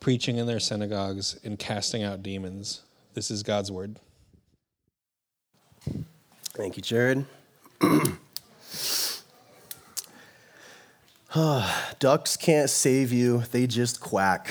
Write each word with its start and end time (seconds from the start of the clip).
preaching 0.00 0.36
in 0.36 0.46
their 0.46 0.60
synagogues 0.60 1.38
and 1.44 1.58
casting 1.58 2.02
out 2.02 2.22
demons. 2.22 2.82
This 3.14 3.30
is 3.30 3.42
God's 3.42 3.72
word. 3.72 3.96
Thank 6.54 6.76
you, 6.76 6.82
Jared. 6.82 7.26
Ducks 11.98 12.36
can't 12.36 12.70
save 12.70 13.12
you, 13.12 13.42
they 13.52 13.66
just 13.66 14.00
quack. 14.00 14.48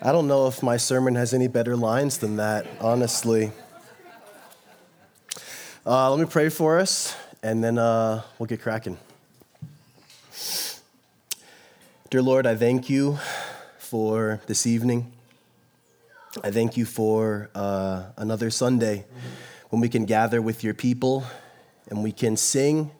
I 0.00 0.12
don't 0.12 0.28
know 0.28 0.46
if 0.48 0.62
my 0.62 0.76
sermon 0.76 1.14
has 1.14 1.32
any 1.32 1.48
better 1.48 1.76
lines 1.76 2.18
than 2.18 2.36
that, 2.36 2.66
honestly. 2.80 3.52
Uh, 5.86 6.10
let 6.10 6.20
me 6.20 6.26
pray 6.26 6.48
for 6.48 6.78
us, 6.78 7.16
and 7.42 7.62
then 7.62 7.78
uh, 7.78 8.22
we'll 8.38 8.46
get 8.46 8.60
cracking. 8.60 8.98
Dear 12.10 12.22
Lord, 12.22 12.46
I 12.46 12.54
thank 12.54 12.90
you 12.90 13.18
for 13.92 14.40
this 14.46 14.66
evening. 14.66 15.12
I 16.42 16.50
thank 16.50 16.78
you 16.78 16.86
for 16.86 17.50
uh, 17.54 18.04
another 18.16 18.48
Sunday 18.48 19.04
when 19.68 19.82
we 19.82 19.90
can 19.90 20.06
gather 20.06 20.40
with 20.40 20.64
your 20.64 20.72
people 20.72 21.24
and 21.90 22.02
we 22.02 22.10
can 22.10 22.38
sing 22.38 22.90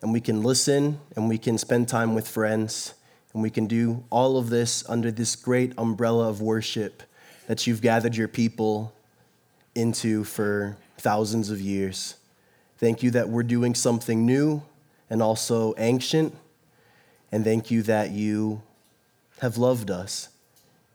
and 0.00 0.10
we 0.10 0.22
can 0.22 0.42
listen 0.42 1.00
and 1.14 1.28
we 1.28 1.36
can 1.36 1.58
spend 1.58 1.86
time 1.86 2.14
with 2.14 2.26
friends 2.26 2.94
and 3.34 3.42
we 3.42 3.50
can 3.50 3.66
do 3.66 4.02
all 4.08 4.38
of 4.38 4.48
this 4.48 4.88
under 4.88 5.10
this 5.10 5.36
great 5.36 5.74
umbrella 5.76 6.30
of 6.30 6.40
worship 6.40 7.02
that 7.46 7.66
you've 7.66 7.82
gathered 7.82 8.16
your 8.16 8.26
people 8.26 8.94
into 9.74 10.24
for 10.24 10.78
thousands 10.96 11.50
of 11.50 11.60
years. 11.60 12.14
Thank 12.78 13.02
you 13.02 13.10
that 13.10 13.28
we're 13.28 13.42
doing 13.42 13.74
something 13.74 14.24
new 14.24 14.62
and 15.10 15.20
also 15.20 15.74
ancient. 15.76 16.34
And 17.30 17.44
thank 17.44 17.70
you 17.70 17.82
that 17.82 18.12
you 18.12 18.62
have 19.40 19.58
loved 19.58 19.90
us 19.90 20.30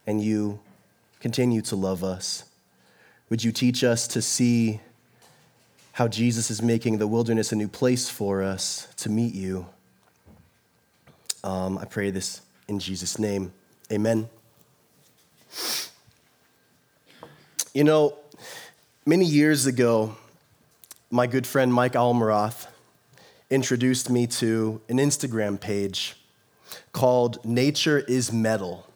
and 0.06 0.22
you 0.22 0.60
continue 1.20 1.62
to 1.62 1.76
love 1.76 2.04
us. 2.04 2.46
Would 3.30 3.44
you 3.44 3.52
teach 3.52 3.84
us 3.84 4.08
to 4.10 4.22
see 4.22 4.82
how 5.94 6.08
Jesus 6.08 6.52
is 6.52 6.62
making 6.62 6.98
the 6.98 7.08
wilderness 7.08 7.52
a 7.52 7.56
new 7.56 7.68
place 7.68 8.10
for 8.10 8.44
us 8.44 8.88
to 8.98 9.10
meet 9.10 9.34
you? 9.34 9.66
Um, 11.44 11.78
I 11.78 11.86
pray 11.86 12.10
this 12.10 12.42
in 12.68 12.80
Jesus' 12.80 13.20
name. 13.20 13.54
Amen. 13.92 14.30
You 17.74 17.84
know, 17.84 18.16
many 19.06 19.26
years 19.26 19.66
ago, 19.66 20.16
my 21.10 21.28
good 21.28 21.46
friend 21.46 21.74
Mike 21.74 21.94
Almaroth 21.94 22.68
introduced 23.50 24.10
me 24.10 24.26
to 24.26 24.82
an 24.90 24.98
Instagram 24.98 25.60
page 25.60 26.16
called 26.92 27.44
Nature 27.46 28.00
is 28.00 28.32
Metal. 28.32 28.88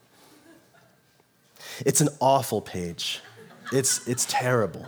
It's 1.85 2.01
an 2.01 2.09
awful 2.19 2.61
page. 2.61 3.21
It's, 3.71 4.07
it's 4.07 4.25
terrible. 4.25 4.85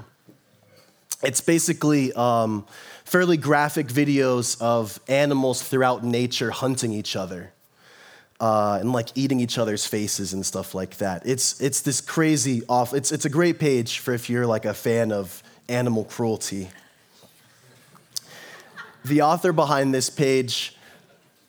It's 1.22 1.42
basically 1.42 2.14
um, 2.14 2.66
fairly 3.04 3.38
graphic 3.38 3.88
videos 3.88 4.60
of 4.62 5.00
animals 5.08 5.62
throughout 5.62 6.04
nature 6.04 6.52
hunting 6.52 6.94
each 6.94 7.16
other 7.16 7.52
uh, 8.40 8.78
and 8.80 8.94
like 8.94 9.10
eating 9.16 9.40
each 9.40 9.58
other's 9.58 9.86
faces 9.86 10.34
and 10.34 10.46
stuff 10.46 10.74
like 10.74 10.98
that. 10.98 11.24
It's, 11.26 11.60
it's 11.60 11.82
this 11.82 12.00
crazy 12.00 12.64
off. 12.70 12.94
It's, 12.94 13.12
it's 13.12 13.26
a 13.26 13.30
great 13.30 13.60
page 13.60 14.00
for 14.00 14.14
if 14.14 14.30
you're 14.30 14.48
like 14.48 14.66
a 14.66 14.74
fan 14.74 15.12
of 15.12 15.44
animal 15.68 16.06
cruelty. 16.06 16.70
The 19.04 19.22
author 19.22 19.52
behind 19.52 19.94
this 19.94 20.10
page 20.10 20.76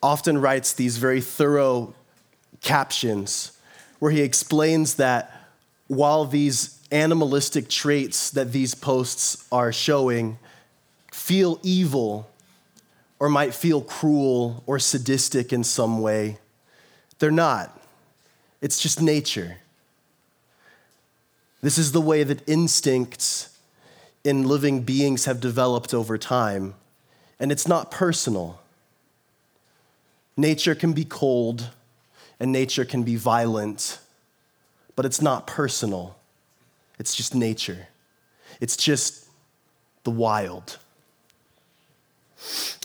often 0.03 0.39
writes 0.39 0.73
these 0.73 0.97
very 0.97 1.21
thorough 1.21 1.93
captions 2.61 3.57
where 4.01 4.11
he 4.11 4.21
explains 4.21 4.95
that 4.95 5.31
while 5.85 6.25
these 6.25 6.79
animalistic 6.91 7.69
traits 7.69 8.31
that 8.31 8.51
these 8.51 8.73
posts 8.73 9.45
are 9.51 9.71
showing 9.71 10.39
feel 11.11 11.59
evil 11.61 12.27
or 13.19 13.29
might 13.29 13.53
feel 13.53 13.79
cruel 13.79 14.63
or 14.65 14.79
sadistic 14.79 15.53
in 15.53 15.63
some 15.63 16.01
way, 16.01 16.39
they're 17.19 17.29
not. 17.29 17.79
It's 18.59 18.79
just 18.81 18.99
nature. 18.99 19.57
This 21.61 21.77
is 21.77 21.91
the 21.91 22.01
way 22.01 22.23
that 22.23 22.41
instincts 22.49 23.55
in 24.23 24.47
living 24.47 24.81
beings 24.81 25.25
have 25.25 25.39
developed 25.39 25.93
over 25.93 26.17
time, 26.17 26.73
and 27.39 27.51
it's 27.51 27.67
not 27.67 27.91
personal. 27.91 28.61
Nature 30.35 30.73
can 30.73 30.91
be 30.91 31.05
cold 31.05 31.69
and 32.41 32.51
nature 32.51 32.83
can 32.83 33.03
be 33.03 33.15
violent, 33.15 33.99
but 34.95 35.05
it's 35.05 35.21
not 35.21 35.45
personal. 35.45 36.17
It's 36.97 37.15
just 37.15 37.35
nature, 37.35 37.87
it's 38.59 38.75
just 38.75 39.27
the 40.03 40.09
wild. 40.09 40.79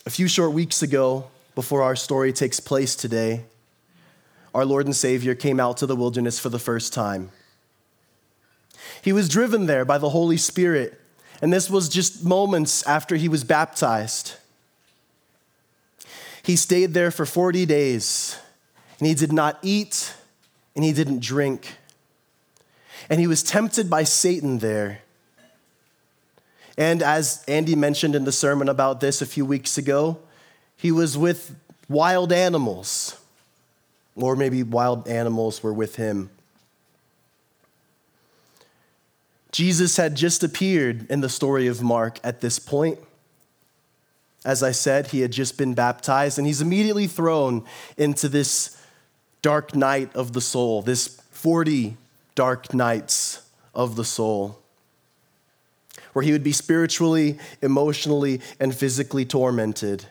A 0.05 0.11
few 0.11 0.29
short 0.29 0.53
weeks 0.53 0.83
ago, 0.83 1.31
before 1.55 1.83
our 1.83 1.97
story 1.97 2.35
takes 2.35 2.61
place 2.61 2.95
today, 2.95 3.45
our 4.55 4.67
Lord 4.67 4.85
and 4.85 4.95
Savior 4.95 5.35
came 5.35 5.59
out 5.59 5.79
to 5.79 5.87
the 5.87 5.97
wilderness 5.97 6.39
for 6.39 6.51
the 6.51 6.59
first 6.59 6.93
time. 6.93 7.31
He 9.01 9.13
was 9.13 9.27
driven 9.27 9.65
there 9.65 9.87
by 9.87 9.97
the 9.97 10.11
Holy 10.11 10.37
Spirit, 10.37 11.01
and 11.41 11.51
this 11.51 11.71
was 11.71 11.89
just 11.89 12.23
moments 12.23 12.87
after 12.87 13.17
he 13.17 13.29
was 13.29 13.43
baptized. 13.43 14.35
He 16.43 16.57
stayed 16.57 16.93
there 16.93 17.11
for 17.11 17.25
40 17.25 17.65
days 17.65 18.39
and 18.99 19.07
he 19.07 19.15
did 19.15 19.33
not 19.33 19.59
eat 19.63 20.15
and 20.75 20.85
he 20.85 20.93
didn't 20.93 21.21
drink. 21.21 21.77
And 23.09 23.21
he 23.21 23.27
was 23.27 23.43
tempted 23.43 23.89
by 23.89 24.05
Satan 24.05 24.59
there. 24.59 25.01
And 26.79 27.03
as 27.03 27.45
Andy 27.49 27.75
mentioned 27.75 28.15
in 28.15 28.25
the 28.25 28.33
sermon 28.33 28.69
about 28.69 29.01
this 29.01 29.23
a 29.23 29.27
few 29.27 29.47
weeks 29.47 29.79
ago, 29.79 30.19
he 30.77 30.93
was 30.93 31.17
with 31.17 31.55
wild 31.89 32.33
animals, 32.33 33.19
or 34.15 34.37
maybe 34.37 34.63
wild 34.63 35.09
animals 35.09 35.63
were 35.63 35.73
with 35.73 35.97
him. 35.97 36.31
Jesus 39.53 39.97
had 39.97 40.15
just 40.17 40.45
appeared 40.45 41.11
in 41.11 41.23
the 41.23 41.31
story 41.31 41.67
of 41.67 41.83
Mark 41.83 42.21
at 42.23 42.43
this 42.43 42.59
point. 42.59 42.99
As 44.45 44.63
I 44.63 44.73
said, 44.73 45.09
he 45.09 45.21
had 45.21 45.33
just 45.33 45.57
been 45.57 45.73
baptized, 45.73 46.37
and 46.37 46.47
he's 46.47 46.61
immediately 46.61 47.07
thrown 47.07 47.65
into 47.97 48.29
this 48.29 48.76
dark 49.47 49.77
night 49.77 50.11
of 50.17 50.33
the 50.33 50.41
soul, 50.41 50.83
this 50.83 51.21
40 51.31 51.97
dark 52.35 52.75
nights 52.75 53.49
of 53.77 53.95
the 53.95 54.05
soul, 54.05 54.59
where 56.13 56.25
he 56.25 56.33
would 56.33 56.43
be 56.43 56.51
spiritually, 56.51 57.39
emotionally, 57.63 58.41
and 58.59 58.75
physically 58.75 59.25
tormented. 59.25 60.07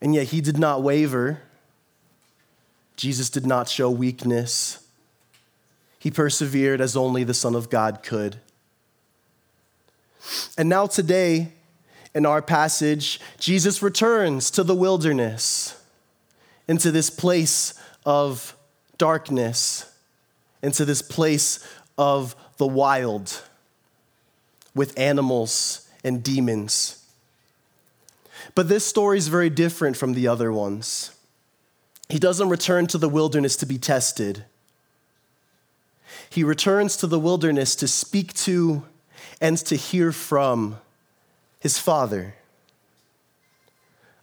And 0.00 0.12
yet 0.12 0.26
he 0.26 0.40
did 0.40 0.58
not 0.58 0.82
waver. 0.82 1.42
Jesus 2.96 3.30
did 3.30 3.46
not 3.46 3.68
show 3.68 3.88
weakness. 3.88 4.84
He 6.00 6.10
persevered 6.10 6.80
as 6.80 6.96
only 6.96 7.22
the 7.22 7.32
Son 7.32 7.54
of 7.54 7.70
God 7.70 8.02
could. 8.02 8.38
And 10.58 10.68
now, 10.68 10.88
today, 10.88 11.52
in 12.12 12.26
our 12.26 12.42
passage, 12.42 13.20
Jesus 13.38 13.84
returns 13.84 14.50
to 14.50 14.64
the 14.64 14.74
wilderness, 14.74 15.80
into 16.66 16.90
this 16.90 17.08
place 17.08 17.74
of 18.04 18.56
darkness 18.98 19.90
into 20.62 20.84
this 20.84 21.02
place 21.02 21.66
of 21.98 22.34
the 22.56 22.66
wild 22.66 23.42
with 24.74 24.98
animals 24.98 25.88
and 26.02 26.22
demons. 26.22 27.04
But 28.54 28.68
this 28.68 28.86
story 28.86 29.18
is 29.18 29.28
very 29.28 29.50
different 29.50 29.96
from 29.96 30.14
the 30.14 30.28
other 30.28 30.52
ones. 30.52 31.10
He 32.08 32.18
doesn't 32.18 32.48
return 32.48 32.86
to 32.88 32.98
the 32.98 33.08
wilderness 33.08 33.56
to 33.56 33.66
be 33.66 33.78
tested. 33.78 34.44
He 36.28 36.44
returns 36.44 36.96
to 36.98 37.06
the 37.06 37.18
wilderness 37.18 37.74
to 37.76 37.88
speak 37.88 38.34
to 38.34 38.84
and 39.40 39.56
to 39.58 39.76
hear 39.76 40.12
from 40.12 40.78
his 41.60 41.78
Father. 41.78 42.34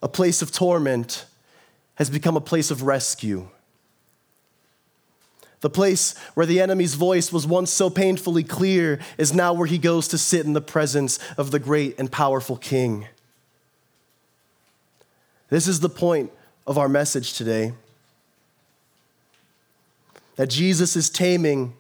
A 0.04 0.08
place 0.08 0.42
of 0.42 0.52
torment 0.52 1.26
has 1.96 2.10
become 2.10 2.36
a 2.36 2.42
place 2.42 2.72
of 2.72 2.84
rescue. 2.84 3.48
The 5.62 5.70
place 5.70 6.18
where 6.34 6.48
the 6.48 6.60
enemy's 6.60 6.96
voice 6.96 7.32
was 7.32 7.46
once 7.46 7.72
so 7.72 7.90
painfully 7.90 8.44
clear 8.44 9.00
is 9.18 9.34
now 9.34 9.54
where 9.54 9.68
he 9.68 9.78
goes 9.78 10.08
to 10.10 10.18
sit 10.18 10.46
in 10.46 10.54
the 10.54 10.62
presence 10.62 11.20
of 11.38 11.52
the 11.52 11.60
great 11.60 12.00
and 12.00 12.12
powerful 12.12 12.58
king. 12.58 13.08
This 15.50 15.68
is 15.68 15.80
the 15.80 15.90
point 15.90 16.32
of 16.66 16.78
our 16.78 16.90
message 16.90 17.34
today 17.34 17.74
that 20.36 20.50
Jesus 20.50 20.96
is 20.96 21.10
taming 21.10 21.74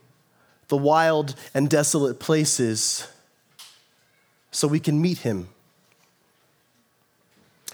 the 0.68 0.78
wild 0.78 1.36
and 1.54 1.70
desolate 1.70 2.20
places 2.20 3.08
so 4.52 4.68
we 4.68 4.80
can 4.80 5.02
meet 5.02 5.20
him. 5.20 5.48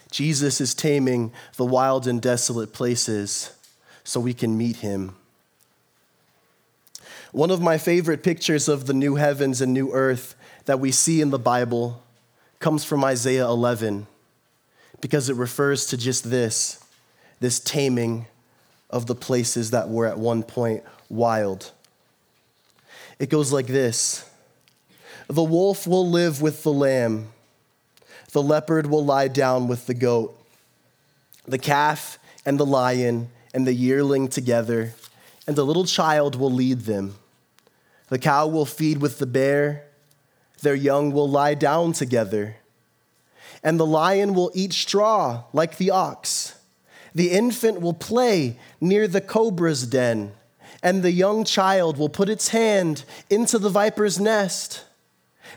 Jesus 0.10 0.62
is 0.62 0.74
taming 0.74 1.33
the 1.57 1.65
wild 1.65 2.07
and 2.07 2.21
desolate 2.21 2.71
places 2.71 3.51
so 4.06 4.21
we 4.21 4.33
can 4.33 4.57
meet 4.57 4.77
him. 4.77 5.15
One 7.31 7.51
of 7.51 7.62
my 7.62 7.77
favorite 7.77 8.24
pictures 8.24 8.68
of 8.68 8.85
the 8.85 8.94
new 8.94 9.15
heavens 9.15 9.62
and 9.62 9.74
new 9.74 9.91
earth 9.91 10.35
that 10.65 10.79
we 10.79 10.91
see 10.91 11.21
in 11.21 11.29
the 11.29 11.39
Bible 11.39 12.03
comes 12.59 12.83
from 12.83 13.03
Isaiah 13.03 13.45
11 13.45 14.07
because 15.01 15.29
it 15.29 15.35
refers 15.35 15.88
to 15.88 15.97
just 15.97 16.29
this 16.29 16.83
this 17.39 17.59
taming 17.59 18.25
of 18.89 19.06
the 19.06 19.15
places 19.15 19.71
that 19.71 19.89
were 19.89 20.07
at 20.07 20.18
one 20.18 20.44
point 20.44 20.83
wild. 21.09 21.71
It 23.19 23.29
goes 23.29 23.51
like 23.51 23.68
this 23.68 24.29
The 25.27 25.44
wolf 25.44 25.85
will 25.88 26.09
live 26.09 26.41
with 26.41 26.63
the 26.63 26.74
lamb, 26.74 27.29
the 28.31 28.41
leopard 28.41 28.88
will 28.88 29.06
lie 29.06 29.27
down 29.27 29.68
with 29.68 29.88
the 29.88 29.94
goat, 29.94 30.39
the 31.47 31.57
calf 31.57 32.19
and 32.45 32.59
the 32.59 32.65
lion 32.65 33.29
and 33.53 33.68
the 33.68 33.74
yearling 33.74 34.27
together, 34.27 34.94
and 35.47 35.55
the 35.55 35.65
little 35.65 35.85
child 35.85 36.35
will 36.35 36.51
lead 36.51 36.81
them. 36.81 37.15
The 38.09 38.19
cow 38.19 38.47
will 38.47 38.65
feed 38.65 38.99
with 38.99 39.19
the 39.19 39.25
bear, 39.25 39.88
their 40.61 40.75
young 40.75 41.11
will 41.11 41.29
lie 41.29 41.53
down 41.53 41.94
together. 41.94 42.57
And 43.63 43.79
the 43.79 43.85
lion 43.85 44.33
will 44.33 44.51
eat 44.53 44.73
straw 44.73 45.45
like 45.53 45.77
the 45.77 45.91
ox. 45.91 46.59
The 47.15 47.31
infant 47.31 47.81
will 47.81 47.94
play 47.94 48.59
near 48.79 49.07
the 49.07 49.21
cobra's 49.21 49.88
den, 49.88 50.33
and 50.83 51.01
the 51.01 51.11
young 51.11 51.44
child 51.44 51.97
will 51.97 52.09
put 52.09 52.29
its 52.29 52.50
hand 52.50 53.03
into 53.29 53.57
the 53.57 53.69
viper's 53.69 54.19
nest. 54.19 54.83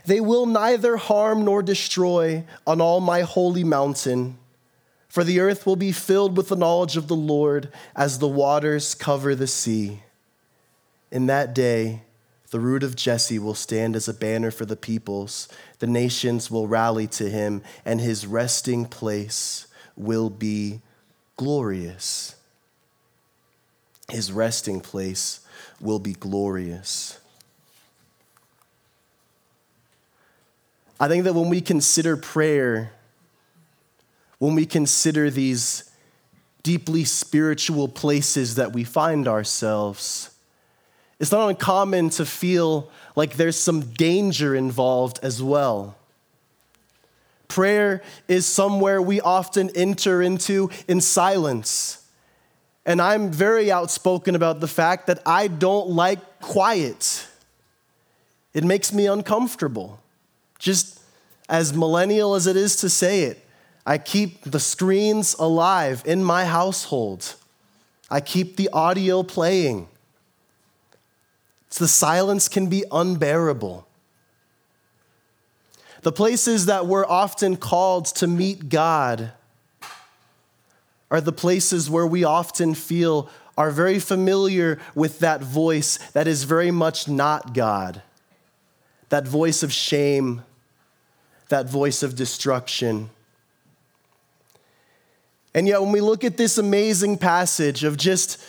They 0.05 0.19
will 0.19 0.45
neither 0.45 0.97
harm 0.97 1.45
nor 1.45 1.61
destroy 1.61 2.45
on 2.65 2.81
all 2.81 2.99
my 2.99 3.21
holy 3.21 3.63
mountain, 3.63 4.37
for 5.11 5.25
the 5.25 5.41
earth 5.41 5.65
will 5.65 5.75
be 5.75 5.91
filled 5.91 6.37
with 6.37 6.47
the 6.47 6.55
knowledge 6.55 6.95
of 6.95 7.09
the 7.09 7.17
Lord 7.17 7.67
as 7.97 8.19
the 8.19 8.29
waters 8.29 8.95
cover 8.95 9.35
the 9.35 9.45
sea. 9.45 10.03
In 11.11 11.25
that 11.25 11.53
day, 11.53 12.03
the 12.51 12.61
root 12.61 12.81
of 12.81 12.95
Jesse 12.95 13.37
will 13.37 13.53
stand 13.53 13.97
as 13.97 14.07
a 14.07 14.13
banner 14.13 14.51
for 14.51 14.63
the 14.63 14.77
peoples. 14.77 15.49
The 15.79 15.87
nations 15.87 16.49
will 16.49 16.65
rally 16.65 17.07
to 17.07 17.29
him, 17.29 17.61
and 17.83 17.99
his 17.99 18.25
resting 18.25 18.85
place 18.85 19.67
will 19.97 20.29
be 20.29 20.79
glorious. 21.35 22.37
His 24.09 24.31
resting 24.31 24.79
place 24.79 25.41
will 25.81 25.99
be 25.99 26.13
glorious. 26.13 27.19
I 31.01 31.09
think 31.09 31.25
that 31.25 31.35
when 31.35 31.49
we 31.49 31.59
consider 31.59 32.15
prayer, 32.15 32.93
when 34.41 34.55
we 34.55 34.65
consider 34.65 35.29
these 35.29 35.91
deeply 36.63 37.03
spiritual 37.03 37.87
places 37.87 38.55
that 38.55 38.73
we 38.73 38.83
find 38.83 39.27
ourselves, 39.27 40.31
it's 41.19 41.31
not 41.31 41.47
uncommon 41.47 42.09
to 42.09 42.25
feel 42.25 42.89
like 43.15 43.35
there's 43.35 43.55
some 43.55 43.81
danger 43.81 44.55
involved 44.55 45.19
as 45.21 45.43
well. 45.43 45.95
Prayer 47.49 48.01
is 48.27 48.47
somewhere 48.47 48.99
we 48.99 49.21
often 49.21 49.69
enter 49.75 50.23
into 50.23 50.71
in 50.87 51.01
silence. 51.01 52.03
And 52.83 52.99
I'm 52.99 53.29
very 53.29 53.71
outspoken 53.71 54.33
about 54.33 54.59
the 54.59 54.67
fact 54.67 55.05
that 55.05 55.21
I 55.23 55.49
don't 55.49 55.89
like 55.89 56.39
quiet. 56.39 57.27
It 58.55 58.63
makes 58.63 58.91
me 58.91 59.05
uncomfortable. 59.05 59.99
Just 60.57 60.99
as 61.47 61.75
millennial 61.75 62.33
as 62.33 62.47
it 62.47 62.55
is 62.55 62.77
to 62.77 62.89
say 62.89 63.25
it, 63.25 63.40
I 63.85 63.97
keep 63.97 64.43
the 64.43 64.59
screens 64.59 65.35
alive 65.39 66.03
in 66.05 66.23
my 66.23 66.45
household. 66.45 67.35
I 68.09 68.21
keep 68.21 68.55
the 68.57 68.69
audio 68.71 69.23
playing. 69.23 69.87
The 71.77 71.87
silence 71.87 72.47
can 72.47 72.67
be 72.67 72.83
unbearable. 72.91 73.87
The 76.01 76.11
places 76.11 76.65
that 76.65 76.87
we're 76.87 77.05
often 77.05 77.57
called 77.57 78.05
to 78.07 78.27
meet 78.27 78.69
God 78.69 79.31
are 81.09 81.21
the 81.21 81.31
places 81.31 81.89
where 81.89 82.07
we 82.07 82.23
often 82.23 82.73
feel 82.73 83.29
are 83.57 83.71
very 83.71 83.99
familiar 83.99 84.79
with 84.95 85.19
that 85.19 85.41
voice 85.41 85.97
that 86.13 86.27
is 86.27 86.43
very 86.43 86.71
much 86.71 87.07
not 87.07 87.53
God. 87.53 88.01
That 89.09 89.27
voice 89.27 89.61
of 89.61 89.71
shame, 89.73 90.43
that 91.49 91.69
voice 91.69 92.01
of 92.01 92.15
destruction. 92.15 93.09
And 95.53 95.67
yet, 95.67 95.81
when 95.81 95.91
we 95.91 96.01
look 96.01 96.23
at 96.23 96.37
this 96.37 96.57
amazing 96.57 97.17
passage 97.17 97.83
of 97.83 97.97
just 97.97 98.41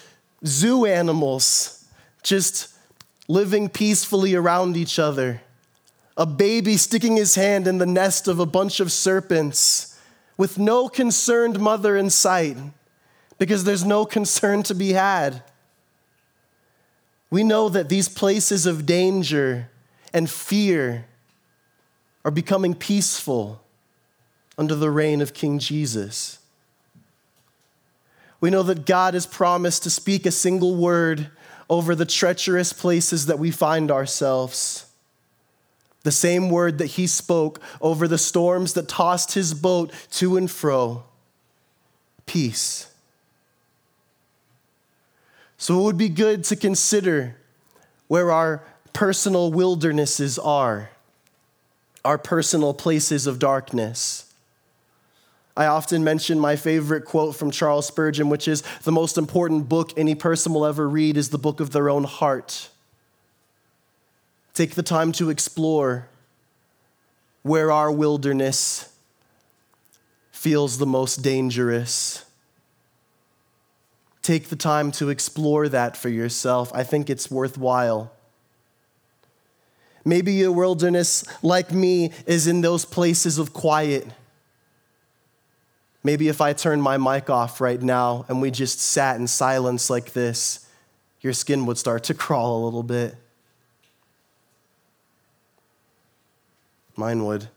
zoo 0.47 0.85
animals, 0.87 1.85
just 2.23 2.73
living 3.29 3.69
peacefully 3.69 4.35
around 4.35 4.77
each 4.77 4.99
other. 4.99 5.41
A 6.17 6.27
baby 6.27 6.77
sticking 6.77 7.17
his 7.17 7.35
hand 7.35 7.67
in 7.67 7.79
the 7.79 7.87
nest 7.87 8.29
of 8.29 8.39
a 8.39 8.47
bunch 8.47 8.81
of 8.81 8.93
serpents 8.93 9.99
with 10.37 10.59
no 10.59 10.89
concerned 10.89 11.59
mother 11.59 11.97
in 11.97 12.11
sight 12.11 12.57
because 13.39 13.65
there's 13.65 13.85
no 13.85 14.05
concern 14.05 14.63
to 14.65 14.75
be 14.75 14.93
had. 14.93 15.43
We 17.31 17.43
know 17.43 17.69
that 17.71 17.89
these 17.89 18.09
places 18.09 18.67
of 18.67 18.85
danger 18.85 19.71
and 20.13 20.29
fear 20.29 21.07
are 22.25 22.31
becoming 22.31 22.75
peaceful 22.75 23.63
under 24.59 24.75
the 24.75 24.91
reign 24.91 25.23
of 25.23 25.33
King 25.33 25.59
Jesus. 25.59 26.39
We 28.43 28.51
know 28.51 28.65
that 28.65 28.87
God 28.87 29.15
has 29.15 29.25
promised 29.25 29.85
to 29.85 29.91
speak 29.91 30.27
a 30.27 30.33
single 30.33 30.75
word 30.75 31.31
over 31.71 31.95
the 31.95 32.05
treacherous 32.05 32.73
places 32.73 33.27
that 33.27 33.39
we 33.39 33.53
find 33.53 33.89
ourselves. 33.89 34.87
The 36.03 36.11
same 36.11 36.51
word 36.51 36.79
that 36.79 36.87
he 36.87 37.07
spoke 37.07 37.61
over 37.81 38.09
the 38.09 38.19
storms 38.19 38.73
that 38.73 38.89
tossed 38.89 39.35
his 39.35 39.55
boat 39.55 39.93
to 40.15 40.37
and 40.37 40.51
fro 40.51 41.05
peace. 42.27 42.93
So 45.57 45.79
it 45.79 45.83
would 45.85 45.99
be 45.99 46.09
good 46.09 46.43
to 46.45 46.57
consider 46.57 47.37
where 48.09 48.33
our 48.33 48.65
personal 48.93 49.53
wildernesses 49.53 50.37
are, 50.39 50.91
our 52.05 52.19
personal 52.19 52.75
places 52.75 53.29
of 53.29 53.39
darkness. 53.39 54.32
I 55.57 55.67
often 55.67 56.03
mention 56.03 56.39
my 56.41 56.57
favorite 56.57 57.05
quote 57.05 57.37
from 57.37 57.51
Charles 57.51 57.87
Spurgeon, 57.87 58.31
which 58.31 58.49
is 58.49 58.63
the 58.85 58.93
most 58.93 59.19
important 59.19 59.69
book 59.69 59.93
any 59.97 60.15
person 60.15 60.55
will 60.55 60.65
ever 60.65 60.89
read 60.89 61.17
is 61.17 61.29
the 61.29 61.39
book 61.39 61.61
of 61.61 61.71
their 61.71 61.91
own 61.91 62.05
heart. 62.05 62.71
Take 64.55 64.75
the 64.75 64.83
time 64.83 65.13
to 65.13 65.29
explore 65.29 66.09
where 67.43 67.71
our 67.71 67.91
wilderness 67.91 68.95
feels 70.31 70.79
the 70.79 70.87
most 70.87 71.23
dangerous. 71.23 72.25
Take 74.23 74.49
the 74.49 74.57
time 74.57 74.91
to 74.93 75.11
explore 75.11 75.69
that 75.69 75.97
for 75.97 76.09
yourself. 76.09 76.71
I 76.75 76.83
think 76.83 77.11
it's 77.11 77.31
worthwhile. 77.31 78.13
Maybe 80.05 80.33
your 80.33 80.53
wilderness, 80.53 81.25
like 81.43 81.73
me, 81.73 82.13
is 82.27 82.47
in 82.47 82.61
those 82.61 82.85
places 82.85 83.39
of 83.39 83.53
quiet 83.53 84.07
Maybe 86.05 86.29
if 86.29 86.41
I 86.41 86.53
turned 86.53 86.83
my 86.83 86.97
mic 86.97 87.31
off 87.31 87.61
right 87.61 87.81
now 87.81 88.25
and 88.29 88.41
we 88.43 88.51
just 88.51 88.81
sat 88.81 89.17
in 89.17 89.27
silence 89.27 89.89
like 89.89 90.13
this, 90.13 90.67
your 91.21 91.33
skin 91.33 91.67
would 91.67 91.79
start 91.79 92.05
to 92.05 92.15
crawl 92.23 92.63
a 92.63 92.65
little 92.65 92.83
bit. 92.83 93.15
Mine 96.97 97.25
would. 97.25 97.49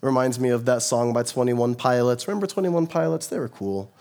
Reminds 0.00 0.40
me 0.40 0.48
of 0.48 0.64
that 0.64 0.82
song 0.82 1.12
by 1.12 1.22
21 1.22 1.76
Pilots. 1.76 2.26
Remember 2.26 2.46
21 2.46 2.88
Pilots? 2.88 3.28
They 3.28 3.38
were 3.38 3.48
cool. 3.48 3.92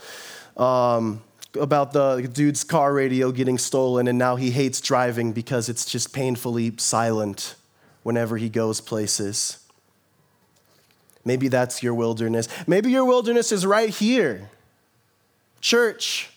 Um, 0.58 1.22
about 1.60 1.94
the 1.94 2.28
dude's 2.32 2.64
car 2.64 2.94
radio 2.94 3.32
getting 3.32 3.58
stolen, 3.58 4.08
and 4.08 4.18
now 4.18 4.36
he 4.36 4.52
hates 4.52 4.82
driving 4.82 5.32
because 5.32 5.70
it's 5.70 5.86
just 5.86 6.14
painfully 6.14 6.74
silent 6.78 7.56
whenever 8.04 8.38
he 8.38 8.50
goes 8.50 8.82
places. 8.82 9.61
Maybe 11.24 11.48
that's 11.48 11.84
your 11.84 11.94
wilderness. 11.94 12.48
Maybe 12.68 12.92
your 12.92 13.06
wilderness 13.06 13.52
is 13.52 13.66
right 13.66 13.90
here. 13.90 14.50
Church. 15.60 16.30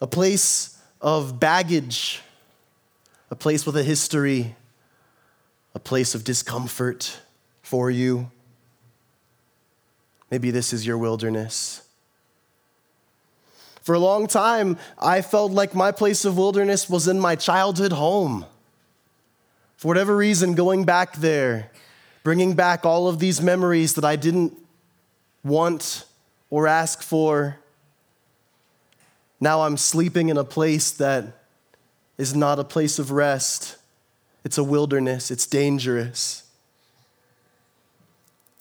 a 0.00 0.06
place 0.06 0.76
of 1.00 1.40
baggage, 1.40 2.20
a 3.30 3.36
place 3.36 3.64
with 3.64 3.76
a 3.76 3.82
history, 3.82 4.54
a 5.74 5.78
place 5.78 6.14
of 6.14 6.24
discomfort 6.24 7.20
for 7.62 7.90
you. 7.90 8.30
Maybe 10.30 10.50
this 10.50 10.72
is 10.72 10.86
your 10.86 10.98
wilderness. 10.98 11.86
For 13.82 13.94
a 13.94 13.98
long 13.98 14.26
time, 14.26 14.78
I 14.98 15.22
felt 15.22 15.52
like 15.52 15.74
my 15.74 15.92
place 15.92 16.24
of 16.24 16.36
wilderness 16.36 16.90
was 16.90 17.06
in 17.06 17.20
my 17.20 17.36
childhood 17.36 17.92
home. 17.92 18.46
For 19.76 19.88
whatever 19.88 20.16
reason, 20.16 20.54
going 20.54 20.84
back 20.84 21.16
there, 21.16 21.70
bringing 22.24 22.54
back 22.54 22.84
all 22.84 23.06
of 23.06 23.20
these 23.20 23.40
memories 23.40 23.94
that 23.94 24.04
I 24.04 24.16
didn't 24.16 24.58
want 25.44 26.06
or 26.50 26.66
ask 26.66 27.02
for. 27.02 27.60
Now 29.38 29.62
I'm 29.62 29.76
sleeping 29.76 30.30
in 30.30 30.36
a 30.36 30.44
place 30.44 30.90
that 30.92 31.26
is 32.18 32.34
not 32.34 32.58
a 32.58 32.64
place 32.64 32.98
of 32.98 33.10
rest. 33.12 33.76
It's 34.42 34.58
a 34.58 34.64
wilderness, 34.64 35.30
it's 35.30 35.46
dangerous. 35.46 36.40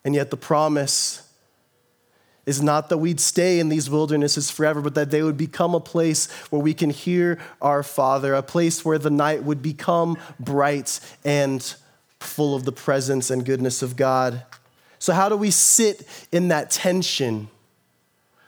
And 0.06 0.14
yet, 0.14 0.32
the 0.32 0.38
promise 0.38 1.30
is 2.46 2.62
not 2.62 2.90
that 2.90 2.98
we'd 2.98 3.22
stay 3.22 3.62
in 3.62 3.70
these 3.70 3.90
wildernesses 3.90 4.52
forever, 4.52 4.82
but 4.82 4.96
that 4.96 5.12
they 5.12 5.24
would 5.24 5.38
become 5.38 5.74
a 5.74 5.80
place 5.80 6.30
where 6.50 6.62
we 6.62 6.74
can 6.74 6.90
hear 6.90 7.40
our 7.62 7.84
Father, 7.84 8.34
a 8.34 8.44
place 8.44 8.84
where 8.84 8.98
the 8.98 9.10
night 9.10 9.44
would 9.44 9.62
become 9.62 10.18
bright 10.42 11.00
and 11.24 11.76
full 12.24 12.56
of 12.56 12.66
the 12.66 12.72
presence 12.72 13.30
and 13.30 13.46
goodness 13.46 13.82
of 13.82 13.96
God. 13.96 14.44
So, 15.00 15.14
how 15.14 15.30
do 15.30 15.36
we 15.36 15.52
sit 15.52 16.08
in 16.32 16.48
that 16.48 16.72
tension 16.72 17.50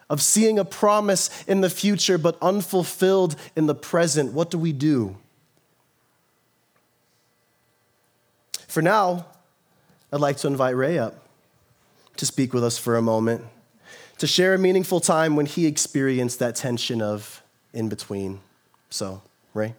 of 0.09 0.21
seeing 0.21 0.59
a 0.59 0.65
promise 0.65 1.43
in 1.45 1.61
the 1.61 1.69
future 1.69 2.17
but 2.17 2.37
unfulfilled 2.41 3.35
in 3.55 3.65
the 3.65 3.75
present? 3.75 4.33
What 4.33 4.51
do 4.51 4.57
we 4.57 4.71
do? 4.71 5.17
For 8.67 8.81
now, 8.81 9.25
I'd 10.11 10.19
like 10.19 10.37
to 10.37 10.47
invite 10.47 10.75
Ray 10.75 10.97
up 10.97 11.15
to 12.17 12.25
speak 12.25 12.53
with 12.53 12.63
us 12.63 12.77
for 12.77 12.95
a 12.95 13.01
moment 13.01 13.43
to 14.17 14.27
share 14.27 14.53
a 14.53 14.57
meaningful 14.57 14.99
time 14.99 15.35
when 15.35 15.45
he 15.45 15.65
experienced 15.65 16.39
that 16.39 16.55
tension 16.55 17.01
of 17.01 17.41
in 17.73 17.89
between. 17.89 18.39
So, 18.89 19.21
Ray? 19.53 19.75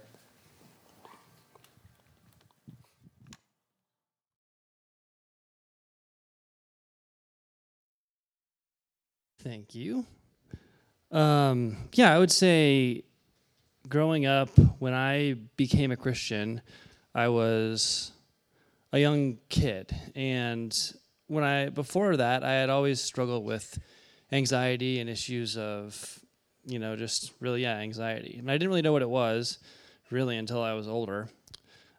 Thank 9.47 9.77
you. 9.77 10.05
Um, 11.13 11.77
yeah, 11.93 12.13
I 12.13 12.19
would 12.19 12.33
say 12.33 13.05
growing 13.89 14.27
up, 14.27 14.49
when 14.81 14.93
I 14.93 15.37
became 15.57 15.93
a 15.93 15.97
Christian, 15.97 16.63
I 17.15 17.29
was 17.29 18.11
a 18.93 18.99
young 18.99 19.39
kid. 19.49 19.95
And 20.17 20.77
when 21.29 21.45
I, 21.45 21.69
before 21.69 22.17
that, 22.17 22.43
I 22.43 22.55
had 22.55 22.71
always 22.71 23.01
struggled 23.01 23.45
with 23.45 23.79
anxiety 24.33 24.99
and 24.99 25.09
issues 25.09 25.57
of, 25.57 26.19
you 26.67 26.81
know, 26.81 26.97
just 26.97 27.31
really, 27.39 27.63
yeah, 27.63 27.77
anxiety. 27.77 28.39
And 28.41 28.51
I 28.51 28.55
didn't 28.55 28.71
really 28.71 28.83
know 28.83 28.93
what 28.93 29.03
it 29.03 29.09
was 29.09 29.61
really 30.11 30.37
until 30.39 30.61
I 30.61 30.73
was 30.73 30.89
older. 30.89 31.29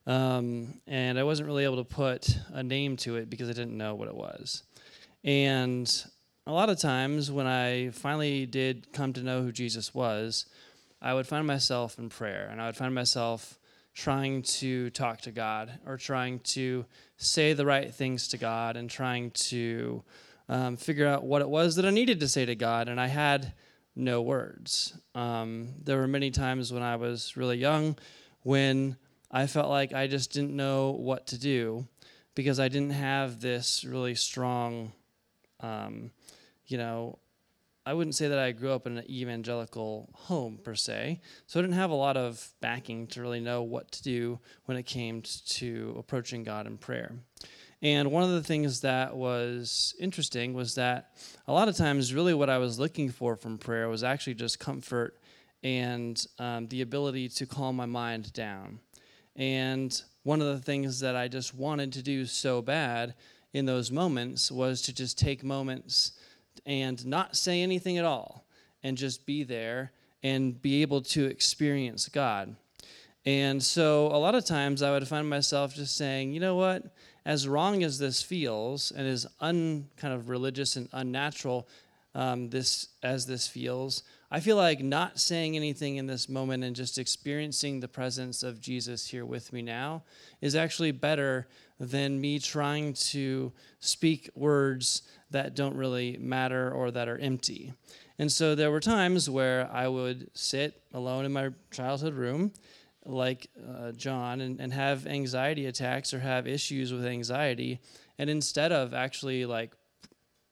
Um, 0.06 0.82
and 0.86 1.18
I 1.18 1.24
wasn't 1.24 1.48
really 1.48 1.64
able 1.64 1.78
to 1.78 1.86
put 1.86 2.28
a 2.52 2.62
name 2.62 2.98
to 2.98 3.16
it 3.16 3.30
because 3.30 3.48
I 3.48 3.54
didn't 3.54 3.78
know 3.78 3.96
what 3.96 4.10
it 4.10 4.16
was. 4.16 4.64
And 5.24 5.90
a 6.48 6.54
lot 6.54 6.70
of 6.70 6.80
times 6.80 7.30
when 7.30 7.46
I 7.46 7.90
finally 7.90 8.46
did 8.46 8.94
come 8.94 9.14
to 9.14 9.22
know 9.22 9.42
who 9.42 9.52
Jesus 9.52 9.94
was, 9.94 10.46
I 11.02 11.14
would 11.14 11.28
find 11.28 11.46
myself 11.46 12.00
in 12.00 12.10
prayer 12.10 12.48
and 12.50 12.62
I 12.62 12.68
would 12.68 12.78
find 12.78 12.96
myself 12.96 13.60
trying 13.94 14.44
to 14.44 14.90
talk 14.92 15.22
to 15.22 15.32
God 15.32 15.80
or 15.86 15.98
trying 15.98 16.40
to 16.40 16.86
say 17.18 17.54
the 17.54 17.66
right 17.66 17.94
things 17.94 18.30
to 18.30 18.38
God 18.38 18.78
and 18.78 18.90
trying 18.90 19.32
to 19.32 20.04
um, 20.48 20.78
figure 20.78 21.08
out 21.08 21.24
what 21.24 21.42
it 21.42 21.50
was 21.50 21.76
that 21.76 21.86
I 21.86 21.90
needed 21.90 22.20
to 22.22 22.28
say 22.28 22.46
to 22.46 22.56
God, 22.56 22.88
and 22.88 23.02
I 23.02 23.08
had 23.08 23.54
no 23.96 24.22
words. 24.22 24.98
Um, 25.16 25.74
there 25.84 25.98
were 25.98 26.08
many 26.08 26.32
times 26.32 26.72
when 26.72 26.84
I 26.84 26.96
was 26.96 27.36
really 27.36 27.58
young 27.58 27.98
when 28.44 28.96
I 29.30 29.48
felt 29.48 29.70
like 29.70 29.94
I 29.94 30.08
just 30.08 30.32
didn't 30.32 30.56
know 30.56 30.92
what 30.92 31.28
to 31.28 31.38
do 31.38 31.88
because 32.36 32.60
I 32.60 32.70
didn't 32.70 32.92
have 32.92 33.42
this 33.42 33.84
really 33.84 34.16
strong, 34.16 34.94
um, 35.60 36.12
you 36.68 36.78
know, 36.78 37.20
I 37.86 37.94
wouldn't 37.94 38.16
say 38.16 38.28
that 38.28 38.38
I 38.38 38.52
grew 38.52 38.72
up 38.74 38.86
in 38.86 38.98
an 38.98 39.10
evangelical 39.10 40.10
home 40.14 40.60
per 40.62 40.76
se, 40.76 41.22
so 41.46 41.58
I 41.58 41.64
didn't 41.64 41.78
have 41.78 41.90
a 41.90 41.96
lot 41.96 42.18
of 42.18 42.54
backing 42.60 43.08
to 43.08 43.22
really 43.22 43.40
know 43.40 43.64
what 43.64 43.92
to 43.94 44.04
do 44.04 44.40
when 44.66 44.76
it 44.76 44.84
came 44.84 45.22
to 45.22 45.96
approaching 45.98 46.44
God 46.44 46.68
in 46.68 46.78
prayer. 46.78 47.14
And 47.82 48.12
one 48.12 48.24
of 48.24 48.32
the 48.32 48.44
things 48.44 48.82
that 48.82 49.16
was 49.16 49.96
interesting 50.00 50.54
was 50.54 50.76
that 50.76 51.12
a 51.48 51.54
lot 51.54 51.70
of 51.70 51.78
times, 51.78 52.14
really, 52.14 52.34
what 52.34 52.50
I 52.50 52.58
was 52.58 52.78
looking 52.78 53.10
for 53.10 53.38
from 53.38 53.58
prayer 53.58 53.88
was 53.88 54.04
actually 54.04 54.34
just 54.34 54.60
comfort 54.60 55.18
and 55.64 56.26
um, 56.40 56.68
the 56.68 56.82
ability 56.82 57.30
to 57.30 57.46
calm 57.46 57.76
my 57.76 57.86
mind 57.86 58.34
down. 58.34 58.80
And 59.36 60.02
one 60.24 60.42
of 60.42 60.48
the 60.48 60.60
things 60.62 61.00
that 61.00 61.16
I 61.16 61.28
just 61.28 61.54
wanted 61.54 61.94
to 61.94 62.02
do 62.02 62.26
so 62.26 62.62
bad 62.62 63.14
in 63.54 63.66
those 63.66 63.92
moments 63.92 64.52
was 64.52 64.82
to 64.82 64.94
just 64.94 65.18
take 65.18 65.44
moments 65.44 66.14
and 66.66 67.06
not 67.06 67.36
say 67.36 67.62
anything 67.62 67.98
at 67.98 68.06
all 68.06 68.46
and 68.84 68.98
just 68.98 69.26
be 69.26 69.44
there 69.44 69.92
and 70.24 70.62
be 70.62 70.82
able 70.82 71.02
to 71.02 71.26
experience 71.26 72.10
God. 72.10 72.56
And 73.26 73.62
so 73.62 74.08
a 74.08 74.18
lot 74.18 74.36
of 74.36 74.46
times 74.46 74.82
I 74.82 74.92
would 74.92 75.08
find 75.08 75.30
myself 75.30 75.76
just 75.76 75.98
saying, 75.98 76.34
you 76.34 76.40
know 76.40 76.56
what? 76.56 76.84
as 77.28 77.46
wrong 77.46 77.84
as 77.84 78.00
this 78.00 78.24
feels 78.24 78.92
and 78.92 79.06
as 79.06 79.28
un 79.42 79.86
kind 79.98 80.14
of 80.14 80.30
religious 80.30 80.78
and 80.78 80.88
unnatural 80.94 81.68
um, 82.16 82.50
this 82.50 82.88
as 83.04 83.28
this 83.28 83.46
feels, 83.48 84.04
I 84.30 84.42
feel 84.42 84.58
like 84.58 84.84
not 84.84 85.20
saying 85.20 85.56
anything 85.56 85.96
in 85.96 86.06
this 86.06 86.28
moment 86.28 86.64
and 86.66 86.76
just 86.76 86.98
experiencing 86.98 87.80
the 87.80 87.88
presence 87.88 88.44
of 88.44 88.60
Jesus 88.60 89.08
here 89.08 89.26
with 89.26 89.54
me 89.54 89.62
now 89.62 90.04
is 90.42 90.54
actually 90.54 90.92
better 90.92 91.48
than 91.80 92.20
me 92.20 92.40
trying 92.40 92.94
to 92.94 93.54
speak 93.80 94.30
words 94.36 95.04
that 95.32 95.56
don't 95.56 95.78
really 95.78 96.18
matter 96.20 96.70
or 96.72 96.92
that 96.92 97.08
are 97.08 97.18
empty. 97.18 97.74
And 98.20 98.30
so 98.30 98.54
there 98.54 98.72
were 98.72 98.82
times 98.82 99.30
where 99.30 99.70
I 99.72 99.88
would 99.88 100.30
sit 100.34 100.82
alone 100.94 101.24
in 101.24 101.32
my 101.32 101.52
childhood 101.72 102.16
room 102.16 102.52
like 103.06 103.48
uh, 103.66 103.94
John 103.94 104.42
and, 104.42 104.60
and 104.60 104.74
have 104.74 105.08
anxiety 105.08 105.68
attacks 105.68 106.14
or 106.14 106.20
have 106.20 106.48
issues 106.48 106.92
with 106.92 107.06
anxiety. 107.06 107.80
And 108.18 108.30
instead 108.30 108.74
of 108.74 108.94
actually 108.94 109.46
like 109.46 109.74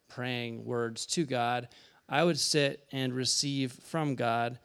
praying 0.08 0.64
words 0.64 1.06
to 1.08 1.26
God, 1.26 1.68
I 2.08 2.24
would 2.24 2.40
sit 2.40 2.86
and 2.92 3.14
receive 3.14 3.72
from 3.72 4.16
God 4.16 4.60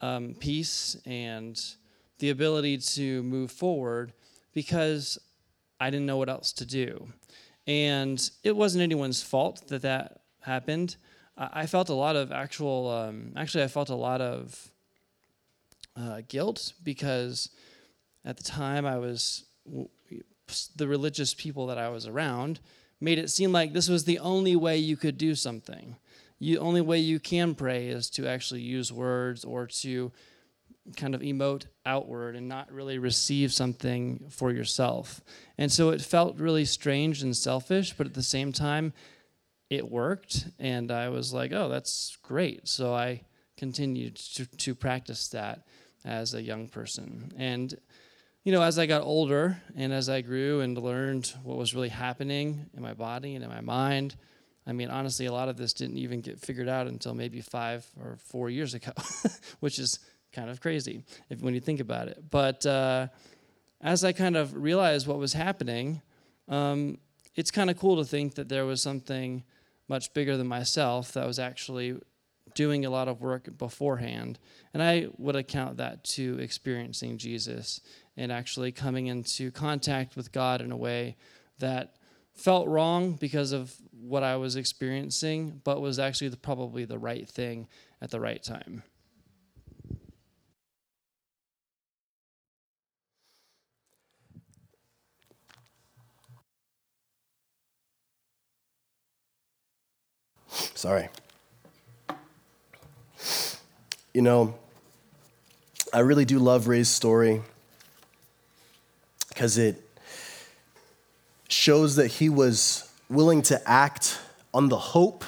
um, 0.00 0.34
peace 0.38 0.96
and 1.06 1.60
the 2.18 2.30
ability 2.30 2.78
to 2.78 3.22
move 3.22 3.50
forward 3.50 4.12
because 4.52 5.18
I 5.80 5.90
didn't 5.90 6.06
know 6.06 6.16
what 6.16 6.28
else 6.28 6.52
to 6.54 6.66
do. 6.66 7.08
And 7.66 8.30
it 8.42 8.54
wasn't 8.54 8.82
anyone's 8.82 9.22
fault 9.22 9.68
that 9.68 9.82
that 9.82 10.20
happened. 10.40 10.96
I 11.36 11.66
felt 11.66 11.88
a 11.88 11.94
lot 11.94 12.14
of 12.14 12.30
actual, 12.30 12.90
um, 12.90 13.32
actually, 13.36 13.64
I 13.64 13.68
felt 13.68 13.88
a 13.88 13.96
lot 13.96 14.20
of 14.20 14.70
uh, 15.96 16.20
guilt 16.28 16.74
because 16.82 17.50
at 18.24 18.36
the 18.36 18.44
time 18.44 18.86
I 18.86 18.98
was 18.98 19.44
the 20.76 20.86
religious 20.86 21.34
people 21.34 21.66
that 21.68 21.78
I 21.78 21.88
was 21.88 22.06
around 22.06 22.60
made 23.00 23.18
it 23.18 23.30
seem 23.30 23.50
like 23.50 23.72
this 23.72 23.88
was 23.88 24.04
the 24.04 24.18
only 24.18 24.54
way 24.54 24.76
you 24.76 24.96
could 24.96 25.18
do 25.18 25.34
something. 25.34 25.96
The 26.44 26.58
only 26.58 26.82
way 26.82 26.98
you 26.98 27.20
can 27.20 27.54
pray 27.54 27.88
is 27.88 28.10
to 28.10 28.26
actually 28.26 28.60
use 28.60 28.92
words 28.92 29.46
or 29.46 29.66
to 29.66 30.12
kind 30.94 31.14
of 31.14 31.22
emote 31.22 31.64
outward 31.86 32.36
and 32.36 32.48
not 32.48 32.70
really 32.70 32.98
receive 32.98 33.50
something 33.50 34.26
for 34.28 34.52
yourself. 34.52 35.22
And 35.56 35.72
so 35.72 35.88
it 35.88 36.02
felt 36.02 36.38
really 36.38 36.66
strange 36.66 37.22
and 37.22 37.34
selfish, 37.34 37.94
but 37.94 38.06
at 38.06 38.12
the 38.12 38.22
same 38.22 38.52
time, 38.52 38.92
it 39.70 39.90
worked. 39.90 40.48
And 40.58 40.90
I 40.90 41.08
was 41.08 41.32
like, 41.32 41.52
oh, 41.52 41.70
that's 41.70 42.18
great. 42.22 42.68
So 42.68 42.92
I 42.92 43.22
continued 43.56 44.16
to, 44.16 44.44
to 44.44 44.74
practice 44.74 45.28
that 45.28 45.66
as 46.04 46.34
a 46.34 46.42
young 46.42 46.68
person. 46.68 47.32
And, 47.38 47.74
you 48.42 48.52
know, 48.52 48.60
as 48.60 48.78
I 48.78 48.84
got 48.84 49.00
older 49.00 49.62
and 49.74 49.94
as 49.94 50.10
I 50.10 50.20
grew 50.20 50.60
and 50.60 50.76
learned 50.76 51.32
what 51.42 51.56
was 51.56 51.74
really 51.74 51.88
happening 51.88 52.66
in 52.76 52.82
my 52.82 52.92
body 52.92 53.34
and 53.34 53.42
in 53.42 53.48
my 53.48 53.62
mind, 53.62 54.14
I 54.66 54.72
mean, 54.72 54.88
honestly, 54.88 55.26
a 55.26 55.32
lot 55.32 55.48
of 55.48 55.56
this 55.56 55.72
didn't 55.72 55.98
even 55.98 56.20
get 56.20 56.40
figured 56.40 56.68
out 56.68 56.86
until 56.86 57.14
maybe 57.14 57.40
five 57.40 57.86
or 58.00 58.16
four 58.16 58.48
years 58.48 58.74
ago, 58.74 58.92
which 59.60 59.78
is 59.78 59.98
kind 60.32 60.50
of 60.50 60.60
crazy 60.60 61.04
if, 61.28 61.40
when 61.40 61.54
you 61.54 61.60
think 61.60 61.80
about 61.80 62.08
it. 62.08 62.24
But 62.30 62.64
uh, 62.64 63.08
as 63.80 64.04
I 64.04 64.12
kind 64.12 64.36
of 64.36 64.54
realized 64.54 65.06
what 65.06 65.18
was 65.18 65.34
happening, 65.34 66.00
um, 66.48 66.98
it's 67.34 67.50
kind 67.50 67.70
of 67.70 67.78
cool 67.78 67.96
to 67.96 68.04
think 68.04 68.34
that 68.36 68.48
there 68.48 68.64
was 68.64 68.80
something 68.80 69.44
much 69.88 70.12
bigger 70.14 70.36
than 70.36 70.46
myself 70.46 71.12
that 71.12 71.26
was 71.26 71.38
actually 71.38 71.96
doing 72.54 72.84
a 72.84 72.90
lot 72.90 73.08
of 73.08 73.20
work 73.20 73.48
beforehand. 73.58 74.38
And 74.72 74.82
I 74.82 75.08
would 75.18 75.36
account 75.36 75.76
that 75.78 76.04
to 76.04 76.38
experiencing 76.38 77.18
Jesus 77.18 77.80
and 78.16 78.30
actually 78.30 78.72
coming 78.72 79.08
into 79.08 79.50
contact 79.50 80.16
with 80.16 80.32
God 80.32 80.60
in 80.60 80.70
a 80.70 80.76
way 80.76 81.16
that 81.58 81.96
felt 82.34 82.68
wrong 82.68 83.12
because 83.12 83.52
of 83.52 83.74
what 83.92 84.22
I 84.22 84.36
was 84.36 84.56
experiencing, 84.56 85.60
but 85.64 85.80
was 85.80 85.98
actually 85.98 86.28
the, 86.28 86.36
probably 86.36 86.84
the 86.84 86.98
right 86.98 87.28
thing 87.28 87.68
at 88.02 88.10
the 88.10 88.20
right 88.20 88.42
time. 88.42 88.82
Sorry. 100.74 101.08
You 104.12 104.22
know, 104.22 104.54
I 105.92 106.00
really 106.00 106.24
do 106.24 106.38
love 106.38 106.68
Ray's 106.68 106.88
story 106.88 107.42
because 109.28 109.58
it 109.58 109.83
shows 111.48 111.96
that 111.96 112.08
he 112.08 112.28
was 112.28 112.90
willing 113.08 113.42
to 113.42 113.68
act 113.68 114.18
on 114.52 114.68
the 114.68 114.78
hope 114.78 115.24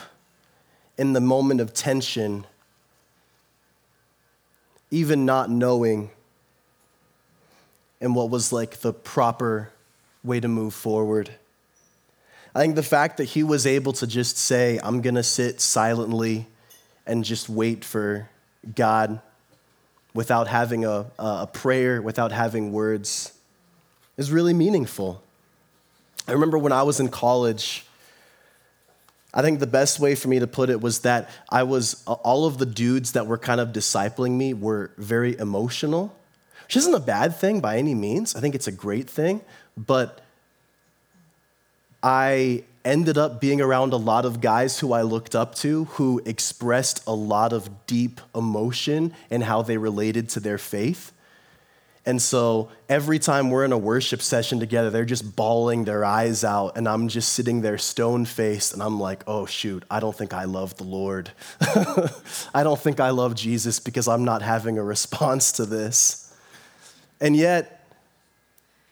in 0.97 1.13
the 1.13 1.21
moment 1.21 1.61
of 1.61 1.75
tension, 1.75 2.47
even 4.91 5.25
not 5.25 5.51
knowing 5.51 6.11
and 8.01 8.15
what 8.15 8.31
was 8.31 8.53
like 8.53 8.79
the 8.79 8.93
proper 8.93 9.71
way 10.23 10.41
to 10.41 10.49
move 10.49 10.75
forward. 10.75 11.31
I 12.55 12.61
think 12.61 12.75
the 12.75 12.83
fact 12.83 13.19
that 13.19 13.25
he 13.25 13.43
was 13.43 13.67
able 13.67 13.93
to 13.95 14.07
just 14.07 14.39
say, 14.39 14.81
I'm 14.83 15.03
going 15.03 15.15
to 15.15 15.23
sit 15.23 15.61
silently 15.61 16.47
and 17.07 17.25
just 17.25 17.49
wait 17.49 17.85
for 17.85 18.29
God 18.75 19.21
without 20.15 20.49
having 20.49 20.85
a, 20.85 21.07
a 21.19 21.47
prayer, 21.47 22.01
without 22.01 22.33
having 22.33 22.73
words, 22.73 23.33
is 24.17 24.33
really 24.33 24.55
meaningful. 24.55 25.23
I 26.29 26.33
remember 26.33 26.59
when 26.59 26.73
I 26.73 26.83
was 26.83 26.99
in 26.99 27.09
college, 27.09 27.87
I 29.33 29.43
think 29.43 29.61
the 29.61 29.67
best 29.67 30.01
way 30.01 30.15
for 30.15 30.29
me 30.29 30.39
to 30.41 30.47
put 30.47 30.71
it 30.71 30.81
was 30.81 31.01
that 31.01 31.31
I 31.51 31.63
was, 31.63 32.03
all 32.07 32.47
of 32.47 32.59
the 32.59 32.67
dudes 32.67 33.13
that 33.13 33.27
were 33.27 33.39
kind 33.39 33.61
of 33.61 33.69
discipling 33.69 34.33
me 34.33 34.55
were 34.55 34.91
very 34.97 35.39
emotional, 35.39 36.17
which 36.65 36.77
isn't 36.77 36.95
a 36.95 37.01
bad 37.01 37.37
thing 37.37 37.61
by 37.61 37.77
any 37.77 37.95
means. 37.95 38.35
I 38.35 38.41
think 38.41 38.55
it's 38.55 38.67
a 38.67 38.73
great 38.73 39.09
thing, 39.09 39.43
but 39.77 40.21
I 42.03 42.65
ended 42.85 43.19
up 43.19 43.41
being 43.41 43.61
around 43.61 43.93
a 43.93 43.97
lot 43.97 44.25
of 44.25 44.41
guys 44.41 44.79
who 44.79 44.93
I 44.93 45.03
looked 45.03 45.35
up 45.35 45.55
to 45.57 45.85
who 45.85 46.23
expressed 46.25 47.07
a 47.07 47.13
lot 47.13 47.53
of 47.53 47.87
deep 47.87 48.21
emotion 48.35 49.13
in 49.29 49.43
how 49.43 49.63
they 49.63 49.77
related 49.77 50.29
to 50.31 50.41
their 50.41 50.59
faith. 50.59 51.13
And 52.07 52.23
so 52.23 52.69
every 52.89 53.19
time 53.19 53.51
we're 53.51 53.65
in 53.65 53.73
a 53.73 53.79
worship 53.79 54.23
session 54.23 54.61
together, 54.61 54.91
they're 54.91 55.05
just 55.05 55.35
bawling 55.35 55.85
their 55.85 56.05
eyes 56.05 56.45
out, 56.45 56.77
and 56.77 56.89
I'm 56.89 57.09
just 57.09 57.33
sitting 57.33 57.63
there 57.63 57.79
stone 57.79 58.25
faced, 58.25 58.73
and 58.73 58.81
I'm 58.81 59.01
like, 59.01 59.25
oh, 59.27 59.45
shoot, 59.45 59.83
I 59.91 59.99
don't 59.99 60.17
think 60.17 60.33
I 60.33 60.45
love 60.45 60.77
the 60.77 60.85
Lord. 60.85 61.33
I 62.55 62.63
don't 62.63 62.79
think 62.79 63.01
I 63.01 63.11
love 63.11 63.35
Jesus 63.35 63.81
because 63.81 64.07
I'm 64.07 64.25
not 64.25 64.41
having 64.41 64.79
a 64.79 64.85
response 64.85 65.51
to 65.53 65.67
this. 65.67 66.33
And 67.21 67.35
yet, 67.35 67.91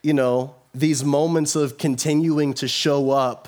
you 0.03 0.13
know, 0.13 0.57
these 0.75 1.05
moments 1.05 1.55
of 1.55 1.79
continuing 1.79 2.53
to 2.55 2.67
show 2.67 3.11
up, 3.11 3.47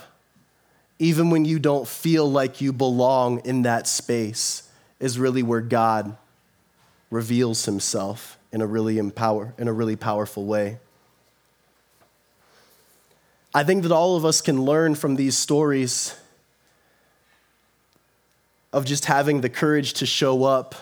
even 1.00 1.28
when 1.28 1.44
you 1.44 1.58
don't 1.58 1.88
feel 1.88 2.30
like 2.30 2.60
you 2.60 2.72
belong 2.72 3.40
in 3.44 3.62
that 3.62 3.88
space, 3.88 4.70
is 5.00 5.18
really 5.18 5.42
where 5.42 5.60
God 5.60 6.16
reveals 7.10 7.64
himself 7.64 8.35
in 8.52 8.60
a 8.60 8.66
really 8.66 8.98
empower 8.98 9.54
in 9.58 9.68
a 9.68 9.72
really 9.72 9.96
powerful 9.96 10.44
way. 10.44 10.78
I 13.54 13.64
think 13.64 13.82
that 13.84 13.92
all 13.92 14.16
of 14.16 14.24
us 14.24 14.40
can 14.40 14.62
learn 14.62 14.94
from 14.94 15.16
these 15.16 15.36
stories 15.36 16.14
of 18.72 18.84
just 18.84 19.06
having 19.06 19.40
the 19.40 19.48
courage 19.48 19.94
to 19.94 20.06
show 20.06 20.44
up 20.44 20.74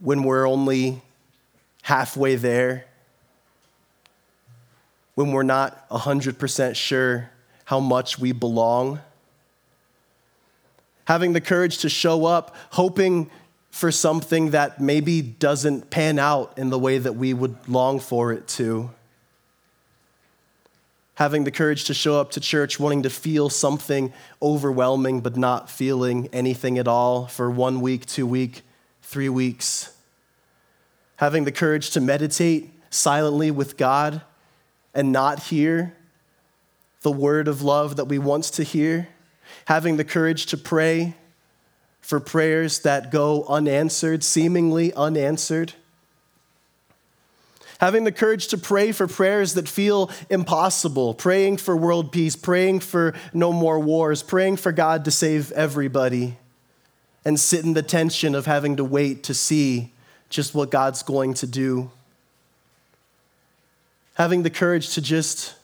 when 0.00 0.24
we're 0.24 0.48
only 0.48 1.00
halfway 1.82 2.34
there 2.34 2.86
when 5.14 5.32
we're 5.32 5.42
not 5.42 5.88
100% 5.90 6.76
sure 6.76 7.30
how 7.64 7.80
much 7.80 8.18
we 8.18 8.32
belong. 8.32 9.00
Having 11.06 11.34
the 11.34 11.40
courage 11.40 11.78
to 11.78 11.88
show 11.88 12.24
up, 12.24 12.54
hoping 12.70 13.30
for 13.74 13.90
something 13.90 14.52
that 14.52 14.80
maybe 14.80 15.20
doesn't 15.20 15.90
pan 15.90 16.16
out 16.16 16.56
in 16.56 16.70
the 16.70 16.78
way 16.78 16.96
that 16.96 17.14
we 17.14 17.34
would 17.34 17.56
long 17.68 17.98
for 17.98 18.32
it 18.32 18.46
to. 18.46 18.88
Having 21.16 21.42
the 21.42 21.50
courage 21.50 21.82
to 21.86 21.92
show 21.92 22.20
up 22.20 22.30
to 22.30 22.40
church 22.40 22.78
wanting 22.78 23.02
to 23.02 23.10
feel 23.10 23.50
something 23.50 24.12
overwhelming 24.40 25.22
but 25.22 25.36
not 25.36 25.68
feeling 25.68 26.28
anything 26.32 26.78
at 26.78 26.86
all 26.86 27.26
for 27.26 27.50
one 27.50 27.80
week, 27.80 28.06
two 28.06 28.28
week, 28.28 28.62
three 29.02 29.28
weeks. 29.28 29.92
Having 31.16 31.42
the 31.42 31.52
courage 31.52 31.90
to 31.90 32.00
meditate 32.00 32.70
silently 32.90 33.50
with 33.50 33.76
God 33.76 34.22
and 34.94 35.10
not 35.10 35.42
hear 35.42 35.96
the 37.02 37.10
word 37.10 37.48
of 37.48 37.60
love 37.60 37.96
that 37.96 38.04
we 38.04 38.20
want 38.20 38.44
to 38.44 38.62
hear, 38.62 39.08
having 39.64 39.96
the 39.96 40.04
courage 40.04 40.46
to 40.46 40.56
pray 40.56 41.16
for 42.04 42.20
prayers 42.20 42.80
that 42.80 43.10
go 43.10 43.44
unanswered, 43.44 44.22
seemingly 44.22 44.92
unanswered. 44.94 45.72
Having 47.80 48.04
the 48.04 48.12
courage 48.12 48.48
to 48.48 48.58
pray 48.58 48.92
for 48.92 49.06
prayers 49.06 49.54
that 49.54 49.68
feel 49.68 50.10
impossible, 50.30 51.14
praying 51.14 51.56
for 51.56 51.76
world 51.76 52.12
peace, 52.12 52.36
praying 52.36 52.80
for 52.80 53.14
no 53.32 53.52
more 53.52 53.80
wars, 53.80 54.22
praying 54.22 54.56
for 54.56 54.70
God 54.70 55.04
to 55.06 55.10
save 55.10 55.50
everybody, 55.52 56.36
and 57.24 57.40
sit 57.40 57.64
in 57.64 57.74
the 57.74 57.82
tension 57.82 58.34
of 58.34 58.46
having 58.46 58.76
to 58.76 58.84
wait 58.84 59.24
to 59.24 59.34
see 59.34 59.92
just 60.28 60.54
what 60.54 60.70
God's 60.70 61.02
going 61.02 61.34
to 61.34 61.46
do 61.46 61.90
having 64.14 64.44
the 64.44 64.50
courage 64.50 64.94
to 64.94 65.00
just 65.00 65.54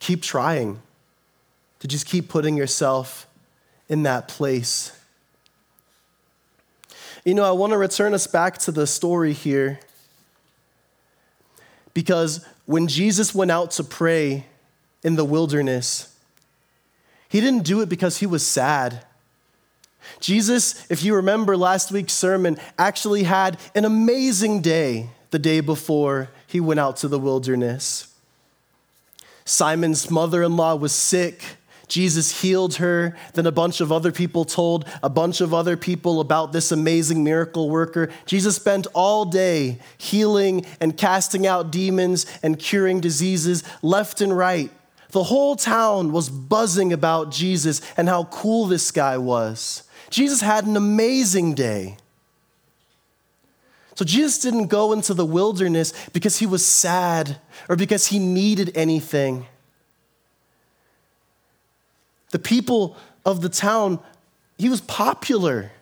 keep 0.00 0.22
trying, 0.22 0.80
to 1.80 1.88
just 1.88 2.06
keep 2.06 2.28
putting 2.28 2.56
yourself 2.56 3.26
in 3.88 4.02
that 4.02 4.28
place. 4.28 4.92
You 7.26 7.34
know, 7.34 7.42
I 7.42 7.50
want 7.50 7.72
to 7.72 7.76
return 7.76 8.14
us 8.14 8.28
back 8.28 8.56
to 8.58 8.70
the 8.70 8.86
story 8.86 9.32
here 9.32 9.80
because 11.92 12.46
when 12.66 12.86
Jesus 12.86 13.34
went 13.34 13.50
out 13.50 13.72
to 13.72 13.82
pray 13.82 14.46
in 15.02 15.16
the 15.16 15.24
wilderness, 15.24 16.16
he 17.28 17.40
didn't 17.40 17.64
do 17.64 17.80
it 17.80 17.88
because 17.88 18.18
he 18.18 18.26
was 18.26 18.46
sad. 18.46 19.04
Jesus, 20.20 20.88
if 20.88 21.02
you 21.02 21.16
remember 21.16 21.56
last 21.56 21.90
week's 21.90 22.12
sermon, 22.12 22.58
actually 22.78 23.24
had 23.24 23.58
an 23.74 23.84
amazing 23.84 24.60
day 24.60 25.08
the 25.32 25.40
day 25.40 25.58
before 25.58 26.28
he 26.46 26.60
went 26.60 26.78
out 26.78 26.96
to 26.98 27.08
the 27.08 27.18
wilderness. 27.18 28.06
Simon's 29.44 30.12
mother 30.12 30.44
in 30.44 30.56
law 30.56 30.76
was 30.76 30.92
sick. 30.92 31.56
Jesus 31.88 32.40
healed 32.42 32.76
her. 32.76 33.16
Then 33.34 33.46
a 33.46 33.52
bunch 33.52 33.80
of 33.80 33.92
other 33.92 34.10
people 34.10 34.44
told 34.44 34.86
a 35.02 35.08
bunch 35.08 35.40
of 35.40 35.54
other 35.54 35.76
people 35.76 36.20
about 36.20 36.52
this 36.52 36.72
amazing 36.72 37.22
miracle 37.22 37.70
worker. 37.70 38.10
Jesus 38.26 38.56
spent 38.56 38.86
all 38.92 39.24
day 39.24 39.78
healing 39.98 40.66
and 40.80 40.96
casting 40.96 41.46
out 41.46 41.70
demons 41.70 42.26
and 42.42 42.58
curing 42.58 43.00
diseases 43.00 43.62
left 43.82 44.20
and 44.20 44.36
right. 44.36 44.70
The 45.10 45.24
whole 45.24 45.56
town 45.56 46.12
was 46.12 46.28
buzzing 46.28 46.92
about 46.92 47.30
Jesus 47.30 47.80
and 47.96 48.08
how 48.08 48.24
cool 48.24 48.66
this 48.66 48.90
guy 48.90 49.16
was. 49.16 49.84
Jesus 50.10 50.40
had 50.40 50.66
an 50.66 50.76
amazing 50.76 51.54
day. 51.54 51.96
So 53.94 54.04
Jesus 54.04 54.38
didn't 54.38 54.66
go 54.66 54.92
into 54.92 55.14
the 55.14 55.24
wilderness 55.24 55.94
because 56.12 56.38
he 56.38 56.46
was 56.46 56.66
sad 56.66 57.38
or 57.68 57.76
because 57.76 58.08
he 58.08 58.18
needed 58.18 58.72
anything. 58.74 59.46
The 62.30 62.38
people 62.38 62.96
of 63.24 63.40
the 63.40 63.48
town, 63.48 64.00
he 64.58 64.68
was 64.68 64.80
popular. 64.80 65.72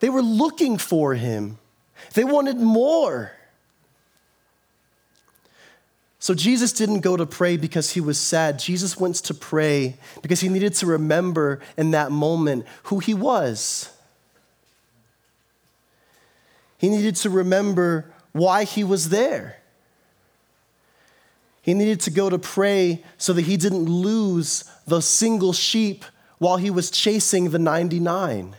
They 0.00 0.08
were 0.08 0.22
looking 0.22 0.78
for 0.78 1.14
him, 1.14 1.58
they 2.14 2.24
wanted 2.24 2.56
more. 2.56 3.32
So 6.18 6.34
Jesus 6.34 6.72
didn't 6.72 7.00
go 7.00 7.16
to 7.16 7.26
pray 7.26 7.56
because 7.56 7.90
he 7.90 8.00
was 8.00 8.16
sad. 8.16 8.60
Jesus 8.60 8.96
went 8.96 9.16
to 9.16 9.34
pray 9.34 9.96
because 10.22 10.38
he 10.38 10.48
needed 10.48 10.72
to 10.74 10.86
remember 10.86 11.58
in 11.76 11.90
that 11.90 12.12
moment 12.12 12.64
who 12.84 13.00
he 13.00 13.12
was. 13.12 13.90
He 16.78 16.88
needed 16.88 17.16
to 17.16 17.30
remember 17.30 18.12
why 18.30 18.62
he 18.62 18.84
was 18.84 19.08
there. 19.08 19.56
He 21.60 21.74
needed 21.74 22.00
to 22.02 22.10
go 22.10 22.30
to 22.30 22.38
pray 22.38 23.02
so 23.18 23.32
that 23.32 23.42
he 23.42 23.56
didn't 23.56 23.86
lose 23.86 24.64
the 24.86 25.00
single 25.00 25.52
sheep 25.52 26.04
while 26.38 26.56
he 26.56 26.70
was 26.70 26.90
chasing 26.90 27.50
the 27.50 27.58
99. 27.58 28.56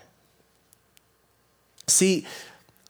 See, 1.87 2.25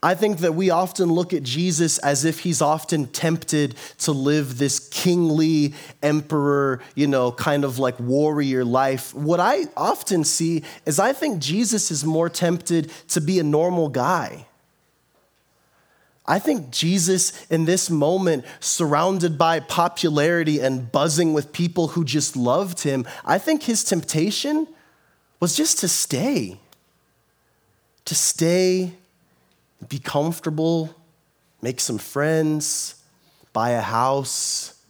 I 0.04 0.14
think 0.14 0.40
that 0.40 0.54
we 0.54 0.68
often 0.68 1.10
look 1.10 1.32
at 1.32 1.42
Jesus 1.42 1.96
as 1.98 2.26
if 2.26 2.40
he's 2.40 2.60
often 2.60 3.06
tempted 3.06 3.74
to 4.00 4.12
live 4.12 4.58
this 4.58 4.78
kingly 4.90 5.72
emperor, 6.02 6.82
you 6.94 7.06
know, 7.06 7.32
kind 7.32 7.64
of 7.64 7.78
like 7.78 7.98
warrior 7.98 8.66
life. 8.66 9.14
What 9.14 9.40
I 9.40 9.64
often 9.78 10.22
see 10.24 10.62
is 10.84 10.98
I 10.98 11.14
think 11.14 11.40
Jesus 11.40 11.90
is 11.90 12.04
more 12.04 12.28
tempted 12.28 12.92
to 13.08 13.22
be 13.22 13.38
a 13.38 13.42
normal 13.42 13.88
guy. 13.88 14.46
I 16.26 16.38
think 16.38 16.70
Jesus, 16.70 17.46
in 17.46 17.66
this 17.66 17.90
moment, 17.90 18.44
surrounded 18.60 19.36
by 19.36 19.60
popularity 19.60 20.60
and 20.60 20.90
buzzing 20.90 21.34
with 21.34 21.52
people 21.52 21.88
who 21.88 22.04
just 22.04 22.34
loved 22.34 22.82
him, 22.82 23.06
I 23.24 23.38
think 23.38 23.64
his 23.64 23.84
temptation 23.84 24.66
was 25.38 25.54
just 25.54 25.78
to 25.80 25.88
stay. 25.88 26.58
To 28.06 28.14
stay 28.14 28.94
be 29.88 29.98
comfortable, 29.98 30.94
make 31.60 31.80
some 31.80 31.98
friends, 31.98 32.96
buy 33.52 33.70
a 33.70 33.80
house, 33.80 34.80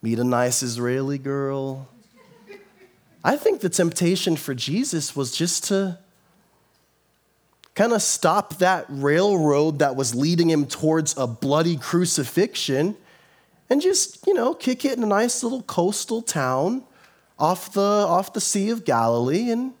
meet 0.00 0.18
a 0.18 0.24
nice 0.24 0.62
Israeli 0.62 1.18
girl. 1.18 1.88
I 3.24 3.36
think 3.36 3.60
the 3.60 3.68
temptation 3.68 4.36
for 4.36 4.54
Jesus 4.54 5.14
was 5.14 5.30
just 5.30 5.64
to 5.64 5.98
kind 7.74 7.92
of 7.92 8.02
stop 8.02 8.58
that 8.58 8.84
railroad 8.88 9.78
that 9.78 9.96
was 9.96 10.14
leading 10.14 10.50
him 10.50 10.66
towards 10.66 11.16
a 11.16 11.26
bloody 11.26 11.76
crucifixion 11.76 12.96
and 13.70 13.80
just, 13.80 14.26
you 14.26 14.34
know, 14.34 14.52
kick 14.52 14.84
it 14.84 14.96
in 14.96 15.02
a 15.02 15.06
nice 15.06 15.42
little 15.42 15.62
coastal 15.62 16.20
town 16.20 16.84
off 17.38 17.72
the, 17.72 17.80
off 17.80 18.34
the 18.34 18.40
Sea 18.40 18.68
of 18.68 18.84
Galilee 18.84 19.50
and 19.50 19.72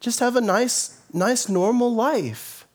just 0.00 0.20
have 0.20 0.36
a 0.36 0.40
nice, 0.40 1.00
nice 1.12 1.48
normal 1.48 1.94
life. 1.94 2.66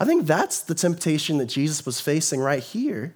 I 0.00 0.04
think 0.04 0.26
that's 0.26 0.62
the 0.62 0.74
temptation 0.74 1.38
that 1.38 1.46
Jesus 1.46 1.84
was 1.84 2.00
facing 2.00 2.40
right 2.40 2.62
here. 2.62 3.14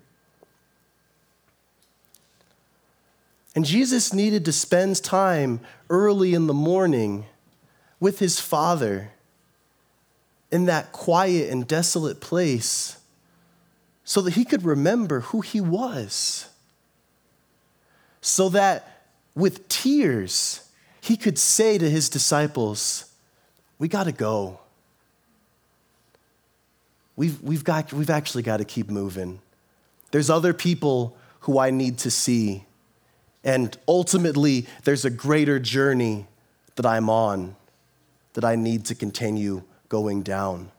And 3.55 3.65
Jesus 3.65 4.13
needed 4.13 4.45
to 4.45 4.53
spend 4.53 5.03
time 5.03 5.61
early 5.89 6.35
in 6.35 6.47
the 6.47 6.55
morning 6.55 7.25
with 7.99 8.19
his 8.19 8.39
Father 8.39 9.13
in 10.51 10.67
that 10.67 10.93
quiet 10.93 11.51
and 11.51 11.67
desolate 11.67 12.21
place 12.21 12.99
so 14.05 14.21
that 14.21 14.35
he 14.35 14.45
could 14.45 14.65
remember 14.65 15.21
who 15.21 15.41
he 15.41 15.61
was. 15.61 16.49
So 18.21 18.49
that 18.51 19.05
with 19.35 19.69
tears, 19.69 20.69
he 21.01 21.17
could 21.17 21.39
say 21.39 21.79
to 21.79 21.91
his 21.91 22.09
disciples, 22.09 23.13
We 23.79 23.89
got 23.89 24.05
to 24.05 24.13
go 24.13 24.61
we've, 27.17 27.43
we've, 27.43 27.65
got, 27.65 27.93
we've 27.93 28.11
actually 28.11 28.43
got 28.43 28.59
to 28.59 28.65
keep 28.65 28.89
moving. 28.89 29.41
There's 30.13 30.31
other 30.31 30.55
people 30.55 31.17
who 31.41 31.59
I 31.59 31.71
need 31.71 31.99
to 31.99 32.11
see. 32.11 32.65
And 33.43 33.77
ultimately, 33.89 34.67
there's 34.85 35.05
a 35.05 35.11
greater 35.11 35.59
journey 35.59 36.27
that 36.77 36.87
I'm 36.87 37.09
on 37.09 37.57
that 38.35 38.45
I 38.45 38.55
need 38.55 38.85
to 38.87 38.95
continue 38.95 39.63
going 39.89 40.23
down. 40.23 40.71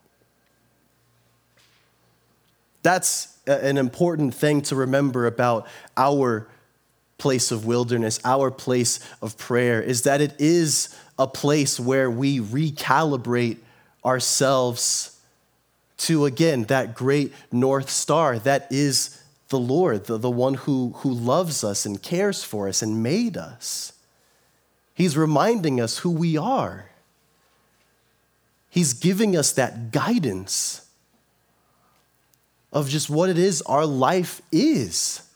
That's 2.83 3.37
an 3.47 3.77
important 3.77 4.33
thing 4.33 4.61
to 4.63 4.75
remember 4.75 5.25
about 5.25 5.67
our 5.95 6.47
place 7.17 7.51
of 7.51 7.65
wilderness, 7.65 8.19
our 8.23 8.51
place 8.51 8.99
of 9.21 9.37
prayer, 9.37 9.81
is 9.81 10.03
that 10.03 10.21
it 10.21 10.35
is 10.39 10.95
a 11.17 11.27
place 11.27 11.79
where 11.79 12.09
we 12.11 12.39
recalibrate 12.39 13.57
ourselves 14.05 15.19
to, 15.97 16.25
again, 16.25 16.63
that 16.65 16.93
great 16.93 17.33
North 17.51 17.89
Star 17.89 18.37
that 18.39 18.67
is 18.69 19.21
the 19.49 19.59
Lord, 19.59 20.05
the, 20.05 20.17
the 20.17 20.29
one 20.29 20.53
who, 20.53 20.93
who 20.97 21.11
loves 21.11 21.63
us 21.63 21.85
and 21.85 22.01
cares 22.01 22.43
for 22.43 22.67
us 22.67 22.81
and 22.81 23.01
made 23.01 23.35
us. 23.35 23.93
He's 24.93 25.17
reminding 25.17 25.81
us 25.81 25.99
who 25.99 26.11
we 26.11 26.37
are. 26.37 26.89
He's 28.77 28.93
giving 28.93 29.35
us 29.35 29.53
that 29.53 29.89
guidance 29.91 30.87
of 32.71 32.87
just 32.87 33.09
what 33.09 33.27
it 33.27 33.39
is 33.39 33.63
our 33.63 33.87
life 33.87 34.39
is. 34.51 35.27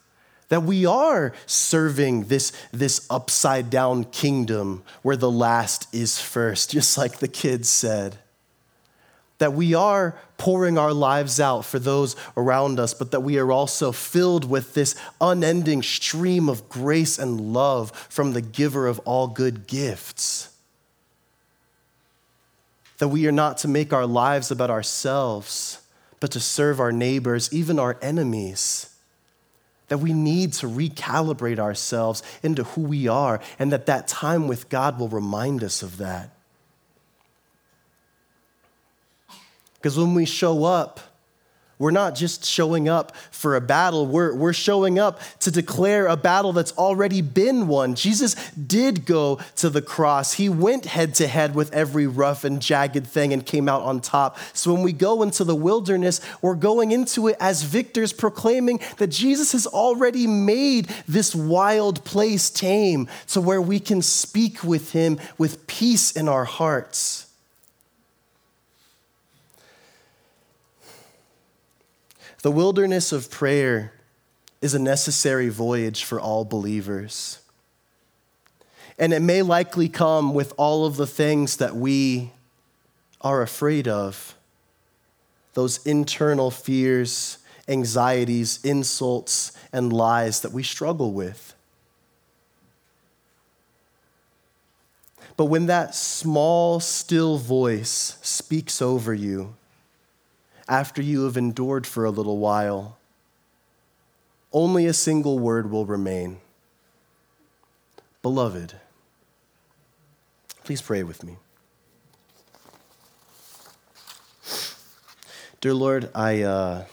That 0.50 0.62
we 0.62 0.86
are 0.86 1.34
serving 1.48 2.26
this, 2.26 2.52
this 2.72 3.08
upside 3.10 3.72
down 3.72 4.04
kingdom 4.04 4.84
where 5.02 5.16
the 5.16 5.32
last 5.32 5.92
is 5.92 6.22
first, 6.22 6.70
just 6.78 7.00
like 7.00 7.18
the 7.18 7.28
kids 7.28 7.68
said 7.68 8.20
that 9.40 9.54
we 9.54 9.74
are 9.74 10.16
pouring 10.38 10.78
our 10.78 10.94
lives 10.94 11.40
out 11.40 11.66
for 11.66 11.80
those 11.80 12.16
around 12.38 12.80
us, 12.80 12.94
but 12.94 13.10
that 13.10 13.22
we 13.22 13.40
are 13.40 13.52
also 13.52 13.92
filled 13.92 14.48
with 14.48 14.76
this 14.76 14.94
unending 15.20 15.82
stream 15.82 16.48
of 16.48 16.70
grace 16.70 17.18
and 17.18 17.42
love 17.42 17.90
from 18.08 18.34
the 18.34 18.42
giver 18.44 18.86
of 18.86 19.00
all 19.00 19.26
good 19.26 19.66
gifts. 19.66 20.51
That 23.02 23.08
we 23.08 23.26
are 23.26 23.32
not 23.32 23.58
to 23.58 23.68
make 23.68 23.94
our 23.94 24.06
lives 24.06 24.52
about 24.52 24.70
ourselves, 24.70 25.82
but 26.20 26.30
to 26.34 26.40
serve 26.40 26.80
our 26.80 26.92
neighbors, 26.92 27.52
even 27.52 27.80
our 27.80 27.98
enemies. 28.00 28.96
That 29.88 29.98
we 29.98 30.14
need 30.14 30.54
to 30.54 30.68
recalibrate 30.68 31.58
ourselves 31.58 32.22
into 32.44 32.64
who 32.64 32.82
we 32.82 33.08
are, 33.08 33.42
and 33.58 33.72
that 33.72 33.88
that 33.88 34.08
time 34.08 34.48
with 34.48 34.70
God 34.70 35.00
will 35.00 35.08
remind 35.08 35.64
us 35.64 35.82
of 35.82 35.98
that. 35.98 36.30
Because 39.74 39.98
when 39.98 40.14
we 40.14 40.26
show 40.26 40.64
up, 40.64 41.00
we're 41.82 41.89
not 41.89 42.13
just 42.13 42.46
showing 42.46 42.88
up 42.88 43.15
for 43.32 43.56
a 43.56 43.62
battle, 43.62 44.06
we're, 44.06 44.36
we're 44.36 44.54
showing 44.54 45.00
up 45.00 45.20
to 45.39 45.50
declare 45.50 46.06
a 46.06 46.15
battle 46.15 46.54
that's 46.54 46.72
already 46.74 47.22
been 47.22 47.67
won. 47.67 47.96
Jesus 47.96 48.36
did 48.52 49.04
go 49.04 49.39
to 49.56 49.70
the 49.70 49.82
cross, 49.82 50.34
He 50.34 50.48
went 50.48 50.86
head 50.86 51.15
to 51.15 51.28
head 51.28 51.56
with 51.56 51.74
every 51.74 52.06
rough 52.06 52.44
and 52.44 52.62
jagged 52.62 53.08
thing 53.08 53.34
and 53.34 53.44
came 53.44 53.67
out 53.67 53.82
on 53.82 54.00
top. 54.00 54.38
So 54.54 54.72
when 54.72 54.84
we 54.84 54.94
go 54.94 55.24
into 55.24 55.44
the 55.44 55.56
wilderness, 55.56 56.22
we're 56.41 56.54
going 56.54 56.91
into 56.91 57.28
it 57.28 57.36
as 57.39 57.63
victors, 57.63 58.13
proclaiming 58.13 58.80
that 58.98 59.08
Jesus 59.08 59.54
has 59.54 59.65
already 59.65 60.28
made 60.28 60.88
this 61.08 61.34
wild 61.34 62.06
place 62.06 62.52
tame 62.52 63.08
to 63.30 63.41
where 63.41 63.62
we 63.62 63.80
can 63.80 64.04
speak 64.04 64.63
with 64.63 64.91
Him 64.91 65.20
with 65.39 65.65
peace 65.65 66.12
in 66.12 66.28
our 66.28 66.46
hearts. 66.46 67.31
The 72.42 72.52
wilderness 72.52 73.12
of 73.12 73.30
prayer 73.30 73.94
is 74.62 74.74
a 74.74 74.80
necessary 74.80 75.50
voyage 75.50 76.04
for 76.04 76.20
all 76.20 76.44
believers. 76.44 77.40
And 78.98 79.14
it 79.14 79.22
may 79.22 79.42
likely 79.42 79.90
come 79.90 80.34
with 80.34 80.54
all 80.58 80.86
of 80.86 80.96
the 80.96 81.08
things 81.08 81.58
that 81.58 81.76
we 81.76 82.32
are 83.22 83.42
afraid 83.42 83.88
of 83.88 84.36
those 85.54 85.86
internal 85.86 86.50
fears, 86.50 87.38
anxieties, 87.68 88.60
insults, 88.64 89.52
and 89.74 89.92
lies 89.92 90.42
that 90.42 90.52
we 90.52 90.64
struggle 90.64 91.12
with. 91.12 91.54
But 95.36 95.46
when 95.46 95.66
that 95.66 95.94
small, 95.94 96.80
still 96.80 97.38
voice 97.38 98.18
speaks 98.22 98.82
over 98.82 99.14
you, 99.14 99.56
after 100.72 101.02
you 101.02 101.26
have 101.26 101.36
endured 101.36 101.86
for 101.86 102.06
a 102.06 102.10
little 102.10 102.38
while, 102.38 102.98
only 104.54 104.86
a 104.86 104.94
single 104.94 105.38
word 105.38 105.70
will 105.70 105.86
remain 105.86 106.40
Beloved. 108.22 108.76
Please 110.64 110.82
pray 110.82 111.02
with 111.02 111.24
me. 111.24 111.38
Dear 115.60 115.74
Lord, 115.74 116.10
I, 116.14 116.44
uh, 116.44 116.86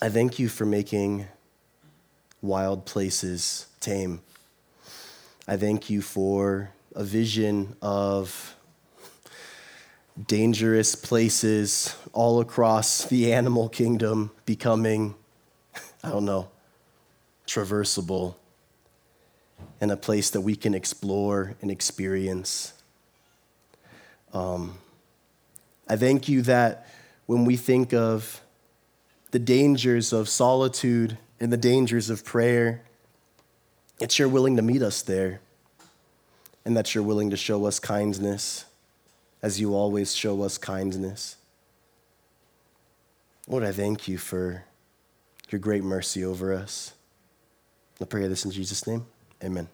I 0.00 0.08
thank 0.08 0.38
you 0.38 0.48
for 0.48 0.64
making 0.64 1.26
wild 2.40 2.86
places 2.86 3.66
tame. 3.80 4.20
I 5.48 5.56
thank 5.56 5.90
you 5.90 6.00
for 6.00 6.70
a 6.94 7.02
vision 7.02 7.74
of 7.82 8.54
dangerous 10.26 10.94
places 10.94 11.94
all 12.12 12.40
across 12.40 13.04
the 13.06 13.32
animal 13.40 13.68
kingdom 13.68 14.30
becoming, 14.44 15.14
I 16.02 16.10
don't 16.10 16.24
know, 16.24 16.50
traversable 17.46 18.36
and 19.80 19.90
a 19.90 19.96
place 19.96 20.30
that 20.30 20.40
we 20.42 20.56
can 20.56 20.74
explore 20.74 21.56
and 21.62 21.70
experience. 21.70 22.72
Um, 24.32 24.78
I 25.88 25.96
thank 25.96 26.28
you 26.28 26.42
that 26.42 26.86
when 27.26 27.44
we 27.44 27.56
think 27.56 27.92
of 27.92 28.40
the 29.30 29.38
dangers 29.38 30.12
of 30.12 30.28
solitude 30.28 31.18
and 31.38 31.52
the 31.52 31.56
dangers 31.56 32.10
of 32.10 32.24
prayer, 32.24 32.82
that 33.98 34.18
you're 34.18 34.28
willing 34.28 34.56
to 34.56 34.62
meet 34.62 34.82
us 34.82 35.02
there. 35.02 35.40
and 36.62 36.76
that 36.76 36.94
you're 36.94 37.02
willing 37.02 37.30
to 37.30 37.36
show 37.38 37.64
us 37.64 37.78
kindness 37.78 38.66
as 39.42 39.60
you 39.60 39.74
always 39.74 40.14
show 40.14 40.42
us 40.42 40.58
kindness. 40.58 41.36
Lord, 43.48 43.64
I 43.64 43.72
thank 43.72 44.06
you 44.06 44.18
for 44.18 44.64
your 45.50 45.58
great 45.58 45.82
mercy 45.82 46.24
over 46.24 46.52
us. 46.54 46.92
I 48.00 48.04
pray 48.04 48.26
this 48.28 48.44
in 48.44 48.50
Jesus' 48.50 48.86
name. 48.86 49.06
Amen. 49.42 49.68